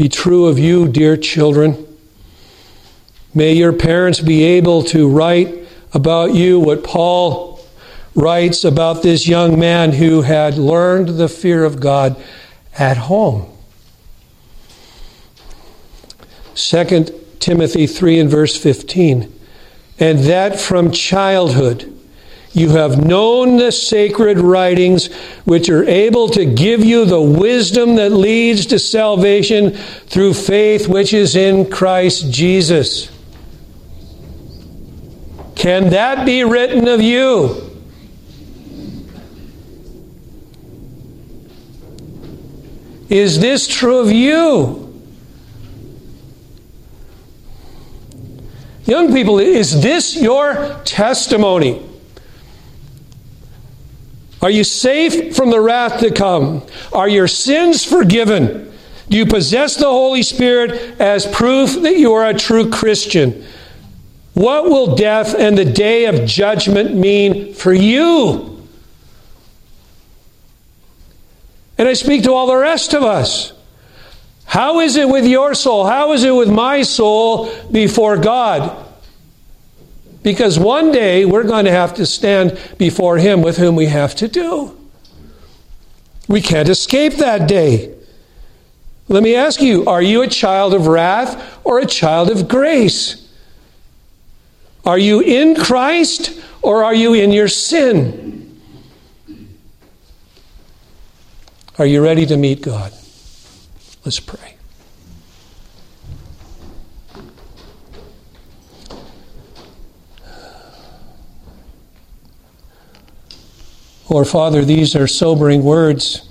be 0.00 0.08
true 0.08 0.46
of 0.46 0.58
you, 0.58 0.88
dear 0.88 1.14
children. 1.14 1.86
May 3.34 3.52
your 3.52 3.74
parents 3.74 4.18
be 4.18 4.44
able 4.44 4.82
to 4.84 5.06
write 5.06 5.68
about 5.92 6.32
you 6.32 6.58
what 6.58 6.82
Paul 6.82 7.60
writes 8.14 8.64
about 8.64 9.02
this 9.02 9.28
young 9.28 9.58
man 9.58 9.92
who 9.92 10.22
had 10.22 10.56
learned 10.56 11.18
the 11.18 11.28
fear 11.28 11.64
of 11.64 11.80
God 11.80 12.16
at 12.78 12.96
home. 12.96 13.54
2 16.54 17.36
Timothy 17.38 17.86
3 17.86 18.20
and 18.20 18.30
verse 18.30 18.56
15. 18.56 19.30
And 19.98 20.20
that 20.20 20.58
from 20.58 20.92
childhood 20.92 21.94
you 22.52 22.70
have 22.70 23.04
known 23.04 23.58
the 23.58 23.70
sacred 23.70 24.38
writings, 24.38 25.12
which 25.44 25.68
are 25.68 25.84
able 25.84 26.28
to 26.30 26.44
give 26.44 26.84
you 26.84 27.04
the 27.04 27.20
wisdom 27.20 27.94
that 27.96 28.10
leads 28.10 28.66
to 28.66 28.78
salvation 28.78 29.70
through 29.70 30.34
faith 30.34 30.88
which 30.88 31.14
is 31.14 31.36
in 31.36 31.70
Christ 31.70 32.32
Jesus. 32.32 33.10
Can 35.54 35.90
that 35.90 36.26
be 36.26 36.42
written 36.42 36.88
of 36.88 37.00
you? 37.00 37.70
Is 43.08 43.40
this 43.40 43.68
true 43.68 43.98
of 43.98 44.10
you? 44.10 44.86
Young 48.86 49.12
people, 49.12 49.38
is 49.38 49.82
this 49.82 50.16
your 50.16 50.80
testimony? 50.84 51.89
Are 54.42 54.50
you 54.50 54.64
safe 54.64 55.36
from 55.36 55.50
the 55.50 55.60
wrath 55.60 56.00
to 56.00 56.10
come? 56.10 56.66
Are 56.92 57.08
your 57.08 57.28
sins 57.28 57.84
forgiven? 57.84 58.72
Do 59.08 59.16
you 59.16 59.26
possess 59.26 59.76
the 59.76 59.86
Holy 59.86 60.22
Spirit 60.22 61.00
as 61.00 61.26
proof 61.26 61.82
that 61.82 61.98
you 61.98 62.12
are 62.12 62.26
a 62.26 62.34
true 62.34 62.70
Christian? 62.70 63.44
What 64.34 64.64
will 64.64 64.94
death 64.94 65.34
and 65.34 65.58
the 65.58 65.64
day 65.64 66.06
of 66.06 66.26
judgment 66.26 66.94
mean 66.94 67.52
for 67.52 67.72
you? 67.72 68.66
And 71.76 71.88
I 71.88 71.94
speak 71.94 72.22
to 72.24 72.32
all 72.32 72.46
the 72.46 72.56
rest 72.56 72.94
of 72.94 73.02
us. 73.02 73.52
How 74.44 74.80
is 74.80 74.96
it 74.96 75.08
with 75.08 75.26
your 75.26 75.54
soul? 75.54 75.86
How 75.86 76.12
is 76.12 76.24
it 76.24 76.34
with 76.34 76.50
my 76.50 76.82
soul 76.82 77.52
before 77.70 78.16
God? 78.16 78.86
Because 80.22 80.58
one 80.58 80.92
day 80.92 81.24
we're 81.24 81.44
going 81.44 81.64
to 81.64 81.70
have 81.70 81.94
to 81.94 82.06
stand 82.06 82.58
before 82.76 83.18
Him 83.18 83.42
with 83.42 83.56
whom 83.56 83.74
we 83.74 83.86
have 83.86 84.14
to 84.16 84.28
do. 84.28 84.76
We 86.28 86.40
can't 86.40 86.68
escape 86.68 87.14
that 87.14 87.48
day. 87.48 87.94
Let 89.08 89.24
me 89.24 89.34
ask 89.34 89.60
you 89.60 89.86
are 89.86 90.02
you 90.02 90.22
a 90.22 90.28
child 90.28 90.74
of 90.74 90.86
wrath 90.86 91.60
or 91.64 91.80
a 91.80 91.86
child 91.86 92.30
of 92.30 92.48
grace? 92.48 93.28
Are 94.84 94.98
you 94.98 95.20
in 95.20 95.56
Christ 95.56 96.40
or 96.62 96.84
are 96.84 96.94
you 96.94 97.14
in 97.14 97.32
your 97.32 97.48
sin? 97.48 98.60
Are 101.78 101.86
you 101.86 102.02
ready 102.02 102.26
to 102.26 102.36
meet 102.36 102.62
God? 102.62 102.92
Let's 104.04 104.20
pray. 104.20 104.59
Or, 114.10 114.24
Father, 114.24 114.64
these 114.64 114.96
are 114.96 115.06
sobering 115.06 115.62
words. 115.62 116.28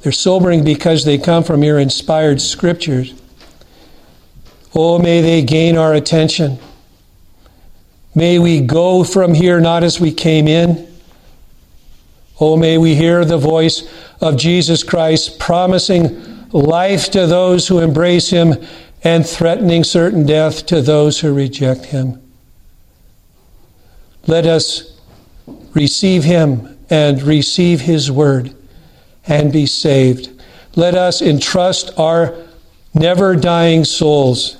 They're 0.00 0.10
sobering 0.10 0.64
because 0.64 1.04
they 1.04 1.18
come 1.18 1.44
from 1.44 1.62
your 1.62 1.78
inspired 1.78 2.40
scriptures. 2.40 3.12
Oh, 4.74 4.98
may 4.98 5.20
they 5.20 5.42
gain 5.42 5.76
our 5.76 5.92
attention. 5.92 6.58
May 8.14 8.38
we 8.38 8.60
go 8.60 9.04
from 9.04 9.34
here 9.34 9.60
not 9.60 9.84
as 9.84 10.00
we 10.00 10.12
came 10.12 10.48
in. 10.48 10.88
Oh, 12.40 12.56
may 12.56 12.78
we 12.78 12.94
hear 12.94 13.26
the 13.26 13.36
voice 13.36 13.86
of 14.22 14.38
Jesus 14.38 14.82
Christ 14.82 15.38
promising 15.38 16.48
life 16.52 17.10
to 17.10 17.26
those 17.26 17.68
who 17.68 17.80
embrace 17.80 18.30
him 18.30 18.54
and 19.04 19.26
threatening 19.26 19.84
certain 19.84 20.24
death 20.24 20.64
to 20.66 20.80
those 20.80 21.20
who 21.20 21.34
reject 21.34 21.84
him. 21.86 22.22
Let 24.26 24.46
us 24.46 24.95
receive 25.74 26.24
him 26.24 26.78
and 26.90 27.22
receive 27.22 27.80
his 27.82 28.10
word 28.10 28.54
and 29.26 29.52
be 29.52 29.66
saved. 29.66 30.30
Let 30.74 30.94
us 30.94 31.22
entrust 31.22 31.90
our 31.98 32.36
never 32.94 33.36
dying 33.36 33.84
souls 33.84 34.58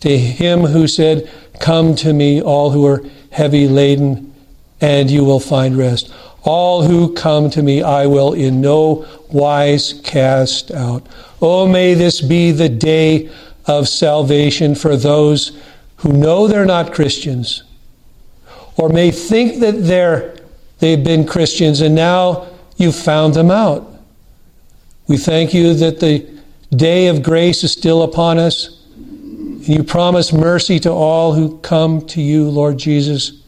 to 0.00 0.16
him 0.16 0.60
who 0.60 0.86
said, 0.86 1.30
Come 1.60 1.94
to 1.96 2.12
me, 2.12 2.40
all 2.40 2.70
who 2.70 2.86
are 2.86 3.04
heavy 3.30 3.68
laden, 3.68 4.32
and 4.80 5.10
you 5.10 5.24
will 5.24 5.40
find 5.40 5.76
rest. 5.76 6.12
All 6.42 6.82
who 6.82 7.12
come 7.12 7.50
to 7.50 7.62
me, 7.62 7.82
I 7.82 8.06
will 8.06 8.32
in 8.32 8.60
no 8.60 9.06
wise 9.30 10.00
cast 10.04 10.70
out. 10.70 11.06
Oh, 11.42 11.68
may 11.68 11.94
this 11.94 12.20
be 12.20 12.50
the 12.50 12.68
day 12.68 13.30
of 13.66 13.88
salvation 13.88 14.74
for 14.74 14.96
those 14.96 15.52
who 15.96 16.12
know 16.12 16.46
they're 16.46 16.64
not 16.64 16.94
Christians, 16.94 17.62
or 18.76 18.88
may 18.88 19.10
think 19.10 19.60
that 19.60 19.72
they're 19.72 20.40
They've 20.80 21.02
been 21.02 21.26
Christians, 21.26 21.82
and 21.82 21.94
now 21.94 22.48
you've 22.76 22.96
found 22.96 23.34
them 23.34 23.50
out. 23.50 23.86
We 25.06 25.18
thank 25.18 25.52
you 25.52 25.74
that 25.74 26.00
the 26.00 26.26
day 26.74 27.08
of 27.08 27.22
grace 27.22 27.62
is 27.62 27.72
still 27.72 28.02
upon 28.02 28.38
us. 28.38 28.82
You 28.88 29.84
promise 29.84 30.32
mercy 30.32 30.80
to 30.80 30.90
all 30.90 31.34
who 31.34 31.58
come 31.58 32.06
to 32.06 32.22
you, 32.22 32.48
Lord 32.48 32.78
Jesus. 32.78 33.42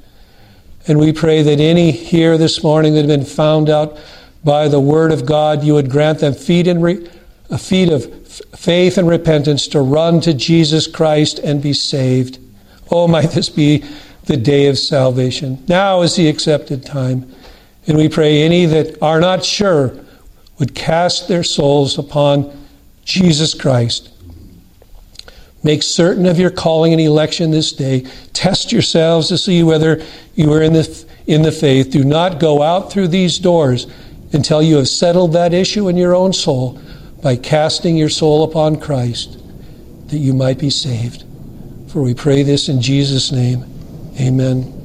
And 0.87 0.99
we 0.99 1.13
pray 1.13 1.43
that 1.43 1.59
any 1.59 1.91
here 1.91 2.37
this 2.37 2.63
morning 2.63 2.93
that 2.95 3.01
have 3.01 3.09
been 3.09 3.25
found 3.25 3.71
out 3.71 3.99
by 4.45 4.69
the 4.69 4.81
word 4.81 5.11
of 5.11 5.25
God, 5.25 5.65
you 5.65 5.73
would 5.73 5.91
grant 5.91 6.19
them 6.19 6.35
feet, 6.35 6.67
and 6.67 6.83
re- 6.83 7.09
a 7.49 7.57
feet 7.57 7.89
of 7.89 8.13
faith 8.27 8.99
and 8.99 9.09
repentance 9.09 9.69
to 9.69 9.81
run 9.81 10.21
to 10.21 10.35
Jesus 10.35 10.87
Christ 10.87 11.39
and 11.39 11.63
be 11.63 11.73
saved. 11.73 12.39
Oh, 12.91 13.09
might 13.09 13.31
this 13.31 13.49
be 13.49 13.85
the 14.27 14.37
day 14.37 14.67
of 14.67 14.79
salvation. 14.79 15.63
Now 15.69 16.03
is 16.03 16.17
the 16.17 16.29
accepted 16.29 16.85
time. 16.85 17.33
And 17.87 17.97
we 17.97 18.09
pray 18.09 18.43
any 18.43 18.67
that 18.67 19.03
are 19.03 19.21
not 19.21 19.45
sure 19.45 19.99
would 20.59 20.75
cast 20.75 21.29
their 21.29 21.43
souls 21.43 21.99
upon 21.99 22.67
Jesus 23.05 23.55
Christ. 23.55 24.11
Make 25.65 25.83
certain 25.83 26.27
of 26.27 26.39
your 26.39 26.51
calling 26.51 26.93
and 26.93 27.01
election 27.01 27.51
this 27.51 27.73
day. 27.73 28.07
Test 28.33 28.73
yourselves 28.73 29.29
to 29.29 29.39
see 29.39 29.63
whether 29.63 30.03
you 30.35 30.53
are 30.53 30.63
in 30.63 30.73
the, 30.73 31.05
in 31.27 31.43
the 31.43 31.53
faith. 31.53 31.91
Do 31.91 32.05
not 32.05 32.41
go 32.41 32.63
out 32.63 32.93
through 32.93 33.09
these 33.09 33.39
doors 33.39 33.87
until 34.33 34.63
you 34.63 34.77
have 34.77 34.89
settled 34.89 35.33
that 35.33 35.53
issue 35.53 35.89
in 35.89 35.97
your 35.97 36.15
own 36.15 36.33
soul 36.33 36.81
by 37.23 37.37
casting 37.37 37.97
your 37.97 38.09
soul 38.09 38.43
upon 38.43 38.81
Christ, 38.81 39.39
that 40.09 40.19
you 40.19 40.35
might 40.35 40.59
be 40.59 40.71
saved. 40.71 41.25
For 41.89 42.03
we 42.03 42.15
pray 42.15 42.43
this 42.43 42.69
in 42.69 42.81
Jesus' 42.81 43.31
name. 43.31 43.65
Amen. 44.21 44.82